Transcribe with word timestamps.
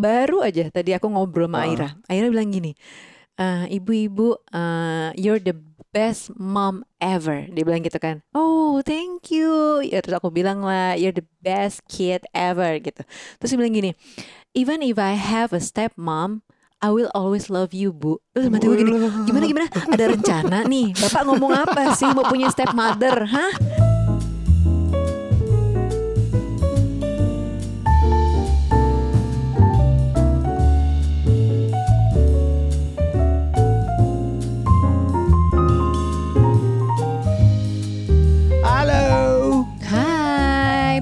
baru 0.00 0.42
aja 0.42 0.66
tadi 0.72 0.96
aku 0.96 1.06
ngobrol 1.12 1.46
sama. 1.46 1.68
Aira. 1.68 1.88
Aira 2.08 2.26
bilang 2.32 2.50
gini, 2.50 2.72
"Eh, 3.36 3.76
ibu-ibu, 3.76 4.40
eh, 4.50 5.14
you're 5.20 5.40
the 5.40 5.54
best 5.90 6.30
mom 6.38 6.86
ever. 7.02 7.50
Dia 7.50 7.62
bilang 7.66 7.82
gitu 7.82 7.98
kan. 7.98 8.22
Oh, 8.34 8.78
thank 8.82 9.30
you. 9.34 9.82
Ya, 9.82 9.98
terus 10.00 10.22
aku 10.22 10.30
bilang 10.30 10.62
lah, 10.62 10.94
you're 10.94 11.14
the 11.14 11.26
best 11.42 11.82
kid 11.90 12.22
ever 12.30 12.78
gitu. 12.78 13.02
Terus 13.42 13.48
dia 13.50 13.58
bilang 13.58 13.74
gini, 13.74 13.90
even 14.54 14.80
if 14.86 14.96
I 14.96 15.18
have 15.18 15.50
a 15.50 15.62
step 15.62 15.94
mom, 15.98 16.46
I 16.80 16.88
will 16.88 17.12
always 17.12 17.52
love 17.52 17.76
you, 17.76 17.92
Bu. 17.92 18.24
Terus 18.32 18.48
mati 18.48 18.64
gue 18.64 18.80
gini, 18.80 18.96
gimana 19.28 19.44
gimana? 19.44 19.66
Ada 19.68 20.04
rencana 20.16 20.58
nih, 20.64 20.96
Bapak 20.96 21.22
ngomong 21.28 21.52
apa 21.52 21.92
sih 21.92 22.08
mau 22.16 22.24
punya 22.24 22.48
step 22.48 22.72
mother, 22.72 23.28
hah? 23.28 23.89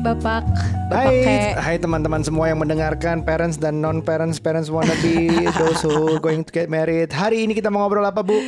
Bapak. 0.09 0.49
Bapak 0.89 1.13
Hai, 1.13 1.53
hai 1.53 1.77
teman-teman 1.77 2.25
semua 2.25 2.49
yang 2.49 2.65
mendengarkan 2.65 3.21
parents 3.21 3.61
dan 3.61 3.85
non 3.85 4.01
parents 4.01 4.41
parents 4.41 4.73
wannabe 4.73 5.29
those 5.61 5.85
who 5.85 6.17
going 6.17 6.41
to 6.41 6.49
get 6.49 6.73
married. 6.73 7.13
Hari 7.13 7.45
ini 7.45 7.53
kita 7.53 7.69
mau 7.69 7.85
ngobrol 7.85 8.09
apa 8.09 8.25
bu? 8.25 8.41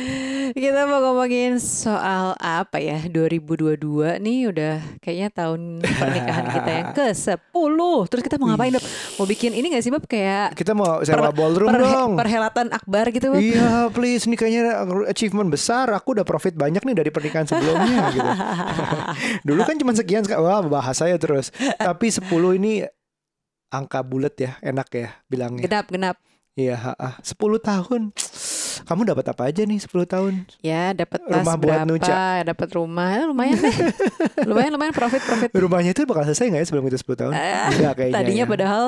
Kita 0.51 0.83
mau 0.83 0.99
ngomongin 1.01 1.55
soal 1.57 2.35
apa 2.35 2.75
ya 2.75 2.99
2022 3.05 3.79
nih 4.17 4.39
udah 4.47 4.73
kayaknya 4.97 5.29
tahun 5.29 5.61
pernikahan 5.79 6.45
kita 6.49 6.71
yang 6.71 6.89
ke-10 6.97 7.77
Terus 8.05 8.21
kita 8.21 8.35
mau 8.35 8.47
ngapain 8.49 8.71
Bab? 8.71 8.83
Mau 9.15 9.25
bikin 9.25 9.51
ini 9.51 9.69
gak 9.69 9.81
sih 9.81 9.89
Bab 9.89 10.03
kayak 10.05 10.53
Kita 10.53 10.71
mau 10.71 10.99
sewa 11.01 11.29
ballroom 11.29 11.69
perhe- 11.69 11.87
dong. 11.87 12.11
perhelatan 12.13 12.67
akbar 12.69 13.09
gitu 13.09 13.29
Bab 13.29 13.39
Iya 13.39 13.87
please. 13.89 14.23
Ini 14.23 14.35
kayaknya 14.35 14.63
achievement 15.07 15.47
besar. 15.47 15.87
Aku 15.91 16.13
udah 16.13 16.23
profit 16.23 16.53
banyak 16.53 16.81
nih 16.81 16.95
dari 16.95 17.09
pernikahan 17.09 17.45
sebelumnya 17.45 17.97
gitu. 18.11 18.29
Dulu 19.47 19.61
kan 19.63 19.75
cuma 19.75 19.91
sekian 19.91 20.21
sek- 20.21 20.35
Wah 20.35 20.59
bahas 20.61 20.95
saya 20.95 21.15
terus. 21.15 21.49
Tapi 21.75 22.07
10 22.07 22.27
ini 22.53 22.83
Angka 23.69 24.01
bulat 24.01 24.35
ya. 24.35 24.59
Enak 24.59 24.87
ya 24.91 25.09
bilangnya. 25.25 25.63
Genap, 25.63 25.87
genap. 25.87 26.15
Iya 26.51 26.75
ha, 26.75 26.93
ha. 26.93 27.09
10 27.17 27.39
tahun 27.57 28.11
Kamu 28.81 29.01
dapat 29.03 29.25
apa 29.27 29.43
aja 29.45 29.61
nih 29.61 29.79
10 29.79 29.91
tahun 30.05 30.33
Ya 30.59 30.91
dapat 30.91 31.19
tas 31.21 31.41
Rumah 31.41 31.55
buat 31.55 31.61
berapa 31.77 31.85
Nuca. 31.85 32.15
Dapat 32.43 32.69
rumah 32.73 33.09
Eh, 33.13 33.23
Lumayan 33.23 33.57
deh 33.57 33.75
Lumayan, 34.49 34.71
lumayan 34.71 34.93
profit-profit 34.93 35.49
Rumahnya 35.51 35.91
itu 35.91 36.01
bakal 36.03 36.23
selesai 36.25 36.47
gak 36.47 36.57
ya 36.57 36.65
sebelum 36.65 36.85
itu 36.85 36.97
10 36.97 37.15
tahun? 37.17 37.33
Enggak 37.33 37.93
kayaknya 37.95 38.15
Tadinya 38.15 38.37
ya. 38.39 38.49
padahal 38.49 38.83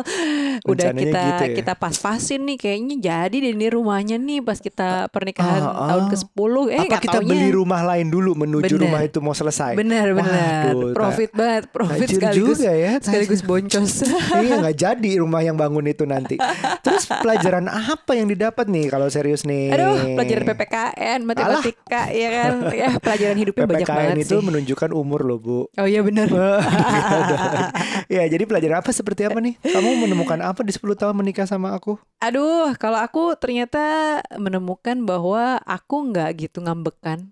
udah 0.63 0.85
Rencananya 0.85 1.03
kita 1.03 1.21
gitu 1.21 1.43
ya. 1.43 1.55
kita 1.57 1.73
pas-pasin 1.75 2.41
nih 2.43 2.57
kayaknya 2.57 2.95
jadi 3.01 3.35
deh 3.35 3.51
ini 3.51 3.67
rumahnya 3.69 4.15
nih 4.15 4.39
pas 4.39 4.57
kita 4.57 5.09
pernikahan 5.09 5.51
Ah, 5.55 5.69
ah. 5.69 5.87
tahun 5.89 6.05
ke-10 6.09 6.53
eh 6.69 6.77
Apa 6.77 6.83
nggak 6.87 7.01
kita 7.01 7.17
taunya. 7.17 7.29
beli 7.29 7.49
rumah 7.51 7.81
lain 7.83 8.07
dulu 8.07 8.31
menuju 8.35 8.63
Bener. 8.69 8.83
rumah 8.83 9.01
itu 9.01 9.17
mau 9.17 9.33
selesai? 9.33 9.73
Benar 9.73 10.07
benar. 10.13 10.71
Profit 10.93 11.29
banget, 11.31 11.63
profit 11.67 12.07
sekaligus 12.07 12.57
juga 12.57 12.71
ya, 12.71 12.91
sekaligus 12.97 13.41
boncos. 13.41 13.91
iya 14.43 14.53
nggak 14.55 14.75
jadi 14.77 15.11
rumah 15.17 15.41
yang 15.41 15.53
bangun 15.53 15.83
itu 15.83 16.03
nanti. 16.03 16.37
Terus 16.85 17.03
pelajaran 17.09 17.65
apa 17.67 18.11
yang 18.13 18.27
didapat 18.27 18.65
nih 18.65 18.85
kalau 18.87 19.07
serius 19.07 19.43
nih? 19.43 19.72
Aduh, 19.73 19.95
pelajaran 20.13 20.43
PPKN, 20.47 21.19
matematika 21.25 22.01
ya 22.09 22.29
kan. 22.29 22.51
Ya, 22.83 22.89
pelajaran 22.97 23.37
hidupnya 23.37 23.65
banyak 23.69 23.87
PPKN 23.87 23.97
banget 23.97 24.17
itu 24.25 24.35
sih. 24.37 24.45
menunjukkan 24.45 24.89
umur 24.91 25.21
loh 25.23 25.39
bu. 25.39 25.59
Oh 25.77 25.87
iya 25.87 26.01
benar. 26.07 26.27
ya 28.07 28.23
jadi 28.27 28.43
pelajaran 28.45 28.81
apa 28.81 28.89
seperti 28.91 29.25
apa 29.27 29.39
nih? 29.39 29.55
Kamu 29.61 29.89
menemukan 30.03 30.39
apa 30.41 30.61
di 30.61 30.71
10 30.73 30.83
tahun 30.95 31.15
menikah 31.17 31.45
sama 31.45 31.73
aku? 31.73 31.97
Aduh, 32.19 32.73
kalau 32.77 32.99
aku 32.99 33.35
ternyata 33.37 34.19
menemukan 34.37 35.03
bahwa 35.03 35.59
aku 35.63 36.13
nggak 36.13 36.29
gitu 36.49 36.63
ngambekan. 36.63 37.31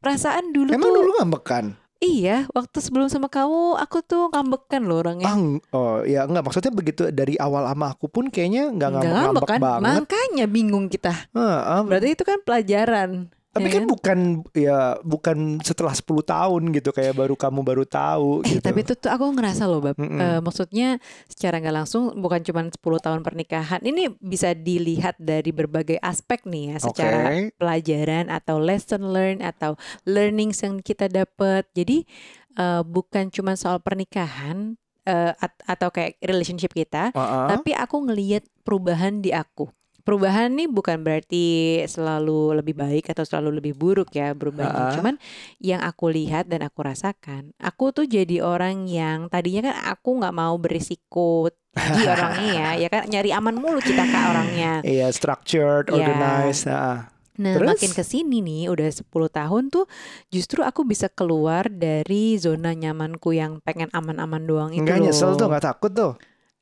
Perasaan 0.00 0.56
dulu 0.56 0.72
Emang 0.72 0.88
tuh 0.88 0.96
dulu 1.04 1.10
ngambekan? 1.20 1.76
Iya, 2.00 2.48
waktu 2.50 2.80
sebelum 2.80 3.06
sama 3.06 3.28
kamu 3.28 3.76
aku 3.76 4.00
tuh 4.00 4.32
ngambekan 4.32 4.82
loh 4.84 5.04
orangnya. 5.04 5.28
Ah, 5.28 5.38
oh 5.70 5.96
ya 6.02 6.24
enggak 6.24 6.42
maksudnya 6.42 6.72
begitu 6.72 7.12
dari 7.12 7.36
awal 7.36 7.68
sama 7.68 7.92
aku 7.92 8.08
pun 8.08 8.32
kayaknya 8.32 8.72
nggak 8.72 8.88
Nggak 8.90 9.04
ngambek-ngambek 9.04 9.48
kan? 9.48 9.60
banget. 9.60 10.00
Makanya 10.04 10.44
bingung 10.48 10.86
kita. 10.88 11.12
Heeh, 11.36 11.80
Berarti 11.84 12.08
itu 12.12 12.24
kan 12.24 12.38
pelajaran. 12.42 13.10
Tapi 13.50 13.66
ya 13.66 13.74
kan 13.74 13.84
bukan 13.84 14.18
ya 14.54 14.78
bukan 15.02 15.38
setelah 15.58 15.90
10 15.90 16.06
tahun 16.22 16.70
gitu 16.70 16.90
kayak 16.90 17.12
baru 17.12 17.34
kamu 17.34 17.60
baru 17.60 17.82
tahu 17.82 18.46
Eh 18.46 18.56
gitu. 18.56 18.62
tapi 18.62 18.78
itu 18.80 18.94
tuh 18.94 19.10
aku 19.10 19.26
ngerasa 19.28 19.66
loh 19.66 19.82
Bab 19.82 19.98
Mm-mm. 19.98 20.16
Eh, 20.16 20.38
Maksudnya 20.38 21.02
secara 21.26 21.58
nggak 21.58 21.74
langsung 21.74 22.14
bukan 22.14 22.40
cuma 22.40 22.62
10 22.62 22.78
tahun 22.78 23.20
pernikahan 23.20 23.82
Ini 23.82 24.14
bisa 24.16 24.52
dilihat 24.52 25.18
dari 25.18 25.50
berbagai 25.50 25.98
aspek 25.98 26.46
nih 26.46 26.64
ya 26.68 26.76
Secara 26.78 27.18
Oke. 27.26 27.50
pelajaran 27.56 28.30
atau 28.30 28.56
lesson 28.56 29.10
learn 29.10 29.42
Atau 29.42 29.74
learnings 30.04 30.62
yang 30.62 30.78
kita 30.78 31.06
dapat 31.06 31.66
Jadi 31.72 32.06
eh, 32.54 32.82
bukan 32.82 33.28
cuma 33.28 33.54
soal 33.54 33.82
pernikahan 33.82 34.78
eh, 35.02 35.34
at- 35.34 35.62
Atau 35.66 35.90
kayak 35.90 36.22
relationship 36.22 36.70
kita 36.70 37.10
Heeh. 37.10 37.46
Tapi 37.48 37.74
aku 37.74 37.98
ngelihat 38.04 38.46
perubahan 38.62 39.18
di 39.18 39.34
aku 39.34 39.66
Perubahan 40.00 40.52
nih 40.52 40.66
bukan 40.66 41.00
berarti 41.00 41.44
selalu 41.84 42.56
lebih 42.56 42.74
baik 42.74 43.08
atau 43.08 43.22
selalu 43.22 43.60
lebih 43.60 43.74
buruk 43.74 44.10
ya 44.10 44.32
berubahnya. 44.32 44.90
Ha-ha. 44.90 44.94
Cuman 44.96 45.14
yang 45.58 45.80
aku 45.80 46.08
lihat 46.08 46.46
dan 46.46 46.62
aku 46.62 46.80
rasakan, 46.80 47.52
aku 47.56 47.92
tuh 47.92 48.04
jadi 48.04 48.40
orang 48.40 48.84
yang 48.84 49.28
tadinya 49.28 49.70
kan 49.70 49.76
aku 49.92 50.18
nggak 50.18 50.32
mau 50.32 50.56
berisiko 50.56 51.48
tinggi 51.70 52.02
orangnya 52.12 52.48
ya, 52.50 52.68
ya 52.76 52.88
kan 52.88 53.06
nyari 53.06 53.30
aman 53.30 53.54
mulu 53.54 53.78
kita 53.78 54.02
kak 54.02 54.24
orangnya. 54.28 54.72
Iya, 54.82 55.08
structured, 55.10 55.86
Iya. 55.86 55.94
organized. 55.94 56.66
heeh. 56.66 56.98
Nah 57.40 57.56
Terus? 57.56 57.68
makin 57.72 57.92
ke 57.94 58.04
sini 58.04 58.44
nih 58.44 58.68
udah 58.68 58.84
10 58.90 59.08
tahun 59.08 59.72
tuh 59.72 59.88
justru 60.28 60.60
aku 60.60 60.84
bisa 60.84 61.08
keluar 61.08 61.68
dari 61.68 62.36
zona 62.36 62.76
nyamanku 62.76 63.32
yang 63.32 63.64
pengen 63.64 63.88
aman-aman 63.90 64.44
doang 64.44 64.70
itu 64.70 64.84
Enggak 64.84 65.00
loh. 65.00 65.04
nyesel 65.08 65.30
tuh, 65.34 65.48
enggak 65.48 65.64
takut 65.64 65.88
tuh. 65.88 66.12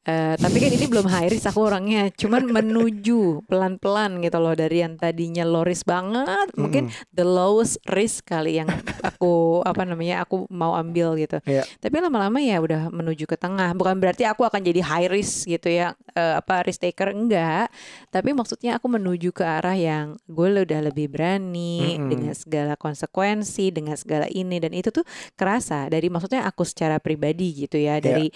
Eh, 0.09 0.35
tapi 0.41 0.57
kan 0.57 0.73
ini 0.73 0.89
belum 0.89 1.05
high 1.05 1.29
risk 1.29 1.53
aku 1.53 1.69
orangnya, 1.69 2.09
cuman 2.17 2.49
menuju 2.57 3.45
pelan-pelan 3.45 4.25
gitu 4.25 4.41
loh 4.41 4.57
dari 4.57 4.81
yang 4.81 4.97
tadinya 4.97 5.45
low 5.45 5.61
risk 5.61 5.85
banget, 5.85 6.49
mungkin 6.57 6.89
the 7.13 7.29
lowest 7.29 7.77
risk 7.93 8.25
kali 8.25 8.57
yang 8.57 8.73
aku 9.05 9.61
apa 9.69 9.85
namanya 9.85 10.25
aku 10.25 10.49
mau 10.49 10.73
ambil 10.81 11.13
gitu. 11.21 11.45
Iya. 11.45 11.69
Tapi 11.77 12.01
lama-lama 12.01 12.41
ya 12.41 12.57
udah 12.57 12.89
menuju 12.89 13.29
ke 13.29 13.37
tengah. 13.37 13.77
Bukan 13.77 14.01
berarti 14.01 14.25
aku 14.25 14.49
akan 14.49 14.65
jadi 14.65 14.81
high 14.81 15.13
risk 15.13 15.45
gitu 15.45 15.69
ya, 15.69 15.93
eh, 16.17 16.41
apa 16.41 16.65
risk 16.65 16.81
taker 16.89 17.13
enggak. 17.13 17.69
Tapi 18.09 18.33
maksudnya 18.33 18.81
aku 18.81 18.89
menuju 18.89 19.29
ke 19.37 19.45
arah 19.45 19.77
yang 19.77 20.17
gue 20.25 20.49
udah 20.49 20.89
lebih 20.89 21.13
berani 21.13 22.01
Mm-mm. 22.01 22.09
dengan 22.09 22.33
segala 22.33 22.81
konsekuensi, 22.81 23.69
dengan 23.77 24.01
segala 24.01 24.25
ini 24.33 24.57
dan 24.57 24.73
itu 24.73 24.89
tuh 24.89 25.05
kerasa 25.37 25.93
dari 25.93 26.09
maksudnya 26.09 26.49
aku 26.49 26.65
secara 26.65 26.97
pribadi 26.97 27.69
gitu 27.69 27.77
ya 27.77 28.01
dari 28.01 28.33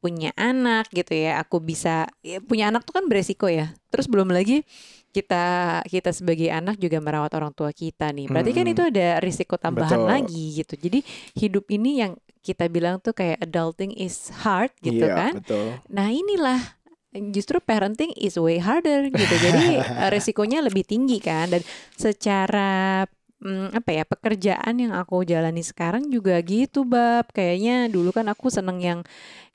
punya 0.00 0.32
anak 0.34 0.88
gitu 0.90 1.12
ya 1.12 1.44
aku 1.44 1.60
bisa 1.60 2.08
ya, 2.24 2.40
punya 2.40 2.72
anak 2.72 2.88
tuh 2.88 2.96
kan 2.96 3.04
beresiko 3.06 3.46
ya. 3.46 3.70
Terus 3.92 4.08
belum 4.08 4.32
lagi 4.32 4.64
kita 5.10 5.44
kita 5.84 6.10
sebagai 6.14 6.48
anak 6.48 6.80
juga 6.80 6.98
merawat 6.98 7.36
orang 7.36 7.52
tua 7.52 7.70
kita 7.70 8.08
nih. 8.10 8.26
Berarti 8.32 8.50
kan 8.56 8.66
itu 8.66 8.82
ada 8.82 9.20
risiko 9.20 9.60
tambahan 9.60 10.00
Betul. 10.00 10.08
lagi 10.08 10.44
gitu. 10.56 10.74
Jadi 10.80 10.98
hidup 11.36 11.68
ini 11.68 12.00
yang 12.00 12.12
kita 12.40 12.72
bilang 12.72 12.96
tuh 13.04 13.12
kayak 13.12 13.44
adulting 13.44 13.92
is 13.92 14.32
hard 14.32 14.72
gitu 14.80 15.04
iya, 15.04 15.12
kan. 15.12 15.32
betul. 15.44 15.76
nah 15.92 16.08
inilah 16.08 16.56
justru 17.36 17.60
parenting 17.60 18.16
is 18.16 18.40
way 18.40 18.56
harder 18.62 19.10
gitu. 19.10 19.34
Jadi 19.36 19.82
resikonya 20.14 20.62
lebih 20.62 20.86
tinggi 20.86 21.18
kan. 21.20 21.50
Dan 21.50 21.62
secara 21.98 23.04
mm, 23.40 23.74
apa 23.74 23.90
ya 23.90 24.04
pekerjaan 24.04 24.74
yang 24.76 24.92
aku 24.92 25.24
jalani 25.24 25.60
sekarang 25.60 26.08
juga 26.08 26.36
gitu 26.40 26.84
bab 26.84 27.28
kayaknya 27.32 27.88
dulu 27.88 28.12
kan 28.12 28.28
aku 28.28 28.48
seneng 28.48 28.78
yang 28.80 29.00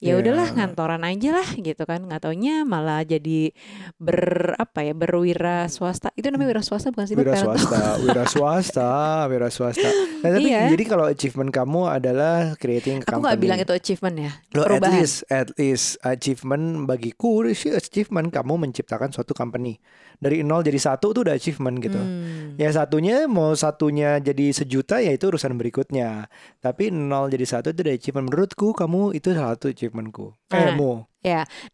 ya 0.03 0.13
Iya. 0.13 0.21
udahlah 0.21 0.47
ngantoran 0.53 1.01
aja 1.07 1.29
lah 1.39 1.49
gitu 1.55 1.81
kan 1.87 2.03
nggak 2.03 2.27
taunya 2.27 2.67
malah 2.67 3.01
jadi 3.01 3.55
ber 3.95 4.53
apa 4.59 4.83
ya 4.83 4.93
berwira 4.93 5.65
swasta 5.71 6.11
itu 6.19 6.27
namanya 6.27 6.59
wira 6.59 6.63
swasta 6.67 6.91
bukan 6.91 7.05
sih? 7.07 7.15
Wira 7.15 7.33
swasta, 7.39 7.81
wira 8.03 8.23
swasta, 8.27 8.89
wira 9.31 9.49
swasta. 9.49 9.89
Nah, 10.21 10.29
tapi 10.35 10.51
Iya. 10.51 10.67
jadi 10.67 10.83
kalau 10.83 11.05
achievement 11.07 11.49
kamu 11.49 11.81
adalah 11.87 12.53
creating 12.59 13.01
aku 13.07 13.23
nggak 13.23 13.39
bilang 13.39 13.59
itu 13.63 13.73
achievement 13.73 14.15
ya 14.19 14.31
Loh, 14.51 14.67
at 14.67 14.69
perubahan 14.77 14.93
least, 14.99 15.17
at 15.31 15.49
least 15.55 15.95
achievement 16.03 16.85
bagiku 16.85 17.47
achievement 17.47 18.29
kamu 18.29 18.67
menciptakan 18.67 19.15
suatu 19.15 19.31
company 19.31 19.79
dari 20.19 20.43
nol 20.43 20.63
jadi 20.63 20.79
satu 20.79 21.11
tuh 21.11 21.27
udah 21.27 21.35
achievement 21.35 21.79
gitu. 21.79 21.99
Hmm. 21.99 22.55
Ya 22.55 22.71
satunya 22.71 23.27
mau 23.27 23.51
satunya 23.75 24.23
jadi 24.23 24.55
sejuta 24.55 25.03
ya 25.03 25.11
itu 25.11 25.27
urusan 25.27 25.59
berikutnya. 25.59 26.31
Tapi 26.63 26.95
nol 26.95 27.27
jadi 27.27 27.43
satu 27.43 27.75
itu 27.75 27.83
udah 27.83 27.95
achievement 27.99 28.31
menurutku 28.31 28.71
kamu 28.71 29.11
itu 29.11 29.35
salah 29.35 29.59
satu 29.59 29.75
achievementku. 29.75 30.31
Nah. 30.55 30.71
Kamu. 30.71 30.91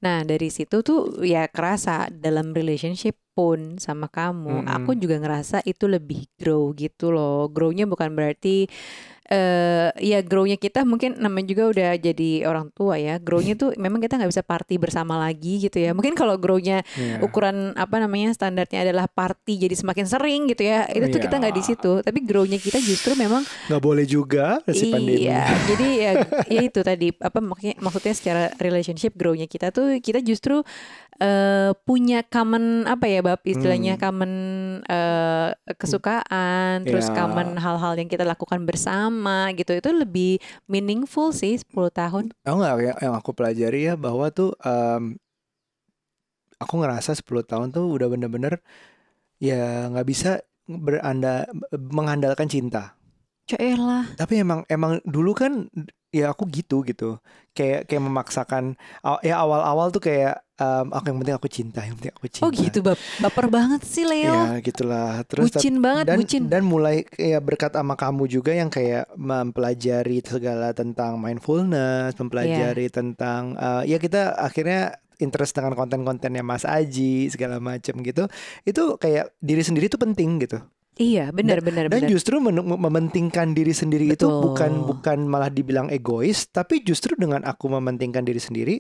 Nah 0.02 0.26
dari 0.26 0.50
situ 0.50 0.82
tuh 0.82 1.22
ya 1.22 1.46
kerasa 1.46 2.10
dalam 2.10 2.58
relationship 2.58 3.20
pun 3.32 3.80
sama 3.80 4.12
kamu, 4.12 4.64
Mm-mm. 4.64 4.76
aku 4.76 4.92
juga 5.00 5.16
ngerasa 5.22 5.64
itu 5.64 5.88
lebih 5.88 6.28
grow 6.36 6.74
gitu 6.76 7.14
loh. 7.16 7.48
Grownya 7.48 7.88
bukan 7.88 8.12
berarti 8.12 8.68
eh 9.32 9.88
ya 10.04 10.20
grow-nya 10.20 10.60
kita 10.60 10.84
mungkin 10.84 11.16
namanya 11.16 11.48
juga 11.48 11.64
udah 11.72 11.92
jadi 11.96 12.44
orang 12.44 12.68
tua 12.76 13.00
ya. 13.00 13.16
Grow-nya 13.16 13.56
tuh 13.56 13.72
memang 13.80 14.04
kita 14.04 14.20
nggak 14.20 14.28
bisa 14.28 14.44
party 14.44 14.76
bersama 14.76 15.16
lagi 15.16 15.64
gitu 15.64 15.80
ya. 15.80 15.96
Mungkin 15.96 16.20
kalau 16.20 16.36
grow-nya 16.36 16.84
Iya. 17.00 17.24
ukuran 17.24 17.72
apa 17.80 17.96
namanya 17.98 18.36
standarnya 18.36 18.84
adalah 18.84 19.08
party 19.08 19.56
jadi 19.56 19.72
semakin 19.72 20.04
sering 20.04 20.52
gitu 20.52 20.68
ya. 20.68 20.84
Itu 20.92 21.08
tuh 21.08 21.20
Iya. 21.24 21.26
kita 21.32 21.36
nggak 21.40 21.56
di 21.56 21.64
situ. 21.64 21.92
Tapi 22.04 22.20
grow-nya 22.22 22.60
kita 22.60 22.84
justru 22.84 23.16
memang 23.16 23.48
nggak 23.72 23.80
boleh 23.82 24.04
juga 24.04 24.60
si 24.68 24.92
pandemi. 24.92 25.24
Iya, 25.24 25.48
jadi 25.64 25.88
ya, 25.96 26.12
ya 26.52 26.62
itu 26.62 26.80
tadi 26.84 27.08
apa 27.16 27.40
maksudnya 27.40 27.76
maksudnya 27.80 28.14
secara 28.14 28.44
relationship 28.60 29.16
grow-nya 29.16 29.48
kita 29.48 29.72
tuh 29.72 29.96
kita 30.04 30.20
justru 30.20 30.60
eh, 31.22 31.70
punya 31.86 32.26
common 32.26 32.82
apa 32.84 33.06
ya 33.06 33.22
bab 33.22 33.46
istilahnya 33.46 33.94
Hmm. 33.94 34.02
common 34.02 34.32
eh, 34.84 35.50
kesukaan, 35.78 36.82
terus 36.82 37.08
Ya. 37.08 37.14
common 37.14 37.54
hal-hal 37.56 37.94
yang 37.94 38.10
kita 38.10 38.26
lakukan 38.26 38.66
bersama 38.66 39.21
gitu 39.54 39.78
itu 39.78 39.90
lebih 39.92 40.32
meaningful 40.66 41.30
sih 41.36 41.60
10 41.60 41.92
tahun. 41.94 42.24
Tahu 42.42 42.56
nggak 42.58 42.76
ya, 42.82 42.94
yang 43.06 43.16
aku 43.18 43.32
pelajari 43.36 43.92
ya 43.92 43.94
bahwa 43.96 44.28
tuh 44.34 44.56
em, 44.66 45.20
aku 46.62 46.74
ngerasa 46.82 47.18
10 47.18 47.46
tahun 47.46 47.68
tuh 47.74 47.86
udah 47.90 48.08
bener-bener 48.10 48.62
ya 49.42 49.90
nggak 49.90 50.08
bisa 50.08 50.42
beranda 50.66 51.50
mengandalkan 51.74 52.46
cinta. 52.46 52.96
Celah. 53.50 54.14
Tapi 54.16 54.46
emang 54.46 54.64
emang 54.70 55.02
dulu 55.04 55.34
kan 55.34 55.68
ya 56.12 56.30
aku 56.30 56.44
gitu 56.48 56.84
gitu. 56.84 57.18
Kayak 57.52 57.84
kayak 57.84 58.04
memaksakan 58.04 58.64
aw- 59.02 59.20
ya 59.20 59.36
awal-awal 59.38 59.90
tuh 59.90 60.00
kayak 60.00 60.40
em, 60.56 60.88
aku 60.88 61.06
yang 61.08 61.20
penting 61.20 61.36
aku 61.36 61.48
cinta, 61.48 61.80
yang 61.82 61.96
penting 61.96 62.14
aku 62.14 62.28
cinta. 62.28 62.46
Oh 62.46 62.52
gitu 62.52 62.80
bab 62.80 62.96
baper 63.20 63.48
banget 63.48 63.82
sih 63.84 64.04
Leo. 64.04 64.32
Ya 64.32 64.60
gitulah. 64.60 65.24
Terus 65.26 65.52
bucin 65.52 65.80
banget, 65.80 66.06
dan 66.06 66.18
bucin. 66.18 66.42
dan 66.48 66.64
mulai 66.64 67.04
kayak 67.04 67.42
berkat 67.42 67.72
sama 67.74 67.96
kamu 67.96 68.24
juga 68.26 68.52
yang 68.52 68.68
kayak 68.68 69.08
mempelajari 69.16 70.20
segala 70.22 70.72
tentang 70.72 71.16
mindfulness, 71.18 72.16
mempelajari 72.16 72.88
Iya. 72.88 72.94
tentang 72.94 73.56
eh, 73.56 73.84
ya 73.88 73.98
kita 73.98 74.36
akhirnya 74.38 74.96
interest 75.18 75.54
dengan 75.54 75.76
konten-kontennya 75.76 76.42
Mas 76.42 76.64
Aji 76.64 77.30
segala 77.30 77.60
macam 77.60 78.00
gitu. 78.02 78.26
Itu 78.64 78.96
kayak 78.96 79.36
diri 79.38 79.62
sendiri 79.62 79.86
tuh 79.86 80.00
penting 80.00 80.40
gitu. 80.40 80.60
Iya, 81.02 81.34
benar 81.34 81.66
benar 81.66 81.90
Dan 81.90 82.06
benar. 82.06 82.10
justru 82.14 82.38
men- 82.38 82.62
mementingkan 82.62 83.52
diri 83.52 83.74
sendiri 83.74 84.14
itu 84.14 84.22
Betul. 84.22 84.46
bukan 84.46 84.72
bukan 84.86 85.18
malah 85.26 85.50
dibilang 85.50 85.90
egois, 85.90 86.46
tapi 86.46 86.86
justru 86.86 87.18
dengan 87.18 87.42
aku 87.42 87.66
mementingkan 87.68 88.22
diri 88.22 88.38
sendiri, 88.38 88.78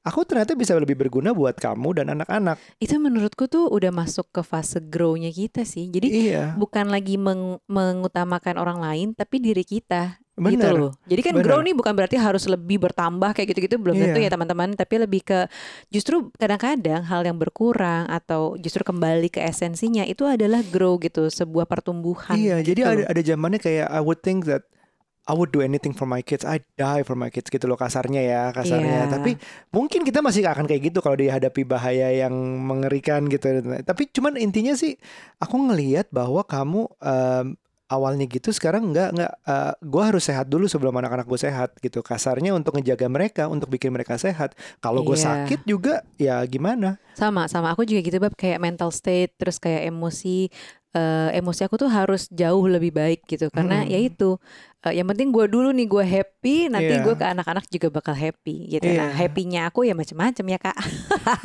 aku 0.00 0.22
ternyata 0.22 0.54
bisa 0.54 0.78
lebih 0.78 0.94
berguna 0.94 1.34
buat 1.34 1.58
kamu 1.58 1.88
dan 1.98 2.14
anak-anak. 2.14 2.62
Itu 2.78 2.94
menurutku 2.96 3.50
tuh 3.50 3.66
udah 3.66 3.90
masuk 3.90 4.30
ke 4.30 4.40
fase 4.40 4.78
grow-nya 4.78 5.28
kita 5.28 5.66
sih. 5.66 5.90
Jadi 5.90 6.30
Iya, 6.30 6.54
bukan 6.54 6.94
lagi 6.94 7.18
meng- 7.18 7.58
mengutamakan 7.66 8.54
orang 8.54 8.78
lain 8.78 9.08
tapi 9.12 9.42
diri 9.42 9.66
kita 9.66 10.22
gitu 10.34 10.58
benar. 10.58 10.74
loh. 10.74 10.92
Jadi 11.06 11.20
kan 11.22 11.34
Benar. 11.38 11.46
grow 11.46 11.60
nih 11.62 11.74
bukan 11.74 11.92
berarti 11.94 12.16
harus 12.18 12.44
lebih 12.44 12.82
bertambah 12.82 13.30
kayak 13.32 13.54
gitu-gitu 13.54 13.78
belum 13.78 13.94
tentu 13.94 14.18
Iya. 14.18 14.26
ya 14.26 14.30
teman-teman, 14.34 14.74
tapi 14.74 14.94
lebih 14.98 15.22
ke 15.22 15.46
justru 15.88 16.34
kadang-kadang 16.34 17.06
hal 17.06 17.22
yang 17.22 17.38
berkurang 17.38 18.10
atau 18.10 18.58
justru 18.58 18.82
kembali 18.82 19.30
ke 19.30 19.38
esensinya 19.40 20.02
itu 20.02 20.26
adalah 20.26 20.60
grow 20.66 20.98
gitu, 20.98 21.30
sebuah 21.30 21.70
pertumbuhan. 21.70 22.34
Iya, 22.34 22.58
jadi 22.60 22.80
gitu 22.82 22.90
ada 22.90 23.02
loh. 23.02 23.06
ada 23.10 23.20
zamannya 23.22 23.60
kayak 23.62 23.86
I 23.86 24.00
would 24.02 24.20
think 24.20 24.50
that 24.50 24.66
I 25.24 25.32
would 25.32 25.56
do 25.56 25.64
anything 25.64 25.96
for 25.96 26.04
my 26.04 26.20
kids, 26.20 26.44
I 26.44 26.60
die 26.76 27.00
for 27.00 27.16
my 27.16 27.32
kids 27.32 27.48
gitu 27.48 27.64
loh 27.64 27.80
kasarnya 27.80 28.20
ya, 28.20 28.42
kasarnya. 28.52 29.08
Iya. 29.08 29.12
Tapi 29.14 29.40
mungkin 29.72 30.04
kita 30.04 30.20
masih 30.20 30.44
akan 30.44 30.68
kayak 30.68 30.92
gitu 30.92 31.00
kalau 31.00 31.16
dihadapi 31.16 31.64
bahaya 31.64 32.12
yang 32.12 32.34
mengerikan 32.60 33.24
gitu. 33.32 33.64
Tapi 33.80 34.12
cuman 34.12 34.36
intinya 34.36 34.76
sih 34.76 34.92
aku 35.40 35.56
ngelihat 35.72 36.12
bahwa 36.12 36.44
kamu 36.44 36.92
em, 37.00 37.56
awalnya 37.88 38.24
gitu 38.24 38.50
sekarang 38.50 38.90
nggak 38.90 39.08
nggak 39.16 39.32
eh, 39.44 39.72
gua 39.84 40.02
harus 40.12 40.24
sehat 40.24 40.48
dulu 40.48 40.64
sebelum 40.66 40.94
anak-anak 40.96 41.26
gue 41.28 41.40
sehat 41.40 41.70
gitu. 41.80 42.00
Kasarnya 42.00 42.56
untuk 42.56 42.76
ngejaga 42.80 43.06
mereka 43.08 43.42
untuk 43.48 43.68
bikin 43.68 43.92
mereka 43.92 44.16
sehat. 44.16 44.56
Kalau 44.80 45.04
gue 45.04 45.16
Iya. 45.16 45.44
sakit 45.48 45.60
juga 45.68 46.00
ya 46.16 46.40
gimana? 46.48 46.96
Sama, 47.14 47.46
sama. 47.46 47.70
Aku 47.76 47.86
juga 47.86 48.00
gitu 48.02 48.18
bab 48.18 48.34
kayak 48.34 48.58
mental 48.58 48.90
state 48.90 49.36
terus 49.38 49.60
kayak 49.62 49.88
emosi 49.92 50.48
eh, 50.94 51.34
emosi 51.34 51.60
aku 51.62 51.76
tuh 51.76 51.90
harus 51.90 52.30
jauh 52.30 52.64
lebih 52.64 52.90
baik 52.90 53.26
gitu 53.26 53.50
karena 53.50 53.82
Mm-mm. 53.82 53.90
ya 53.90 53.98
itu 54.00 54.38
eh, 54.80 54.94
yang 54.94 55.06
penting 55.06 55.28
gue 55.28 55.46
dulu 55.46 55.68
nih 55.70 55.86
gue 55.86 56.04
happy 56.04 56.56
nanti 56.68 56.92
Iya. 56.92 57.02
gue 57.02 57.14
ke 57.14 57.26
anak-anak 57.26 57.64
juga 57.66 57.88
bakal 57.90 58.12
happy 58.12 58.68
gitu. 58.70 58.84
Nah, 58.86 59.10
Iya. 59.10 59.16
happynya 59.16 59.60
aku 59.66 59.82
ya 59.82 59.92
macam-macam 59.92 60.44
ya 60.46 60.58
kak. 60.60 60.76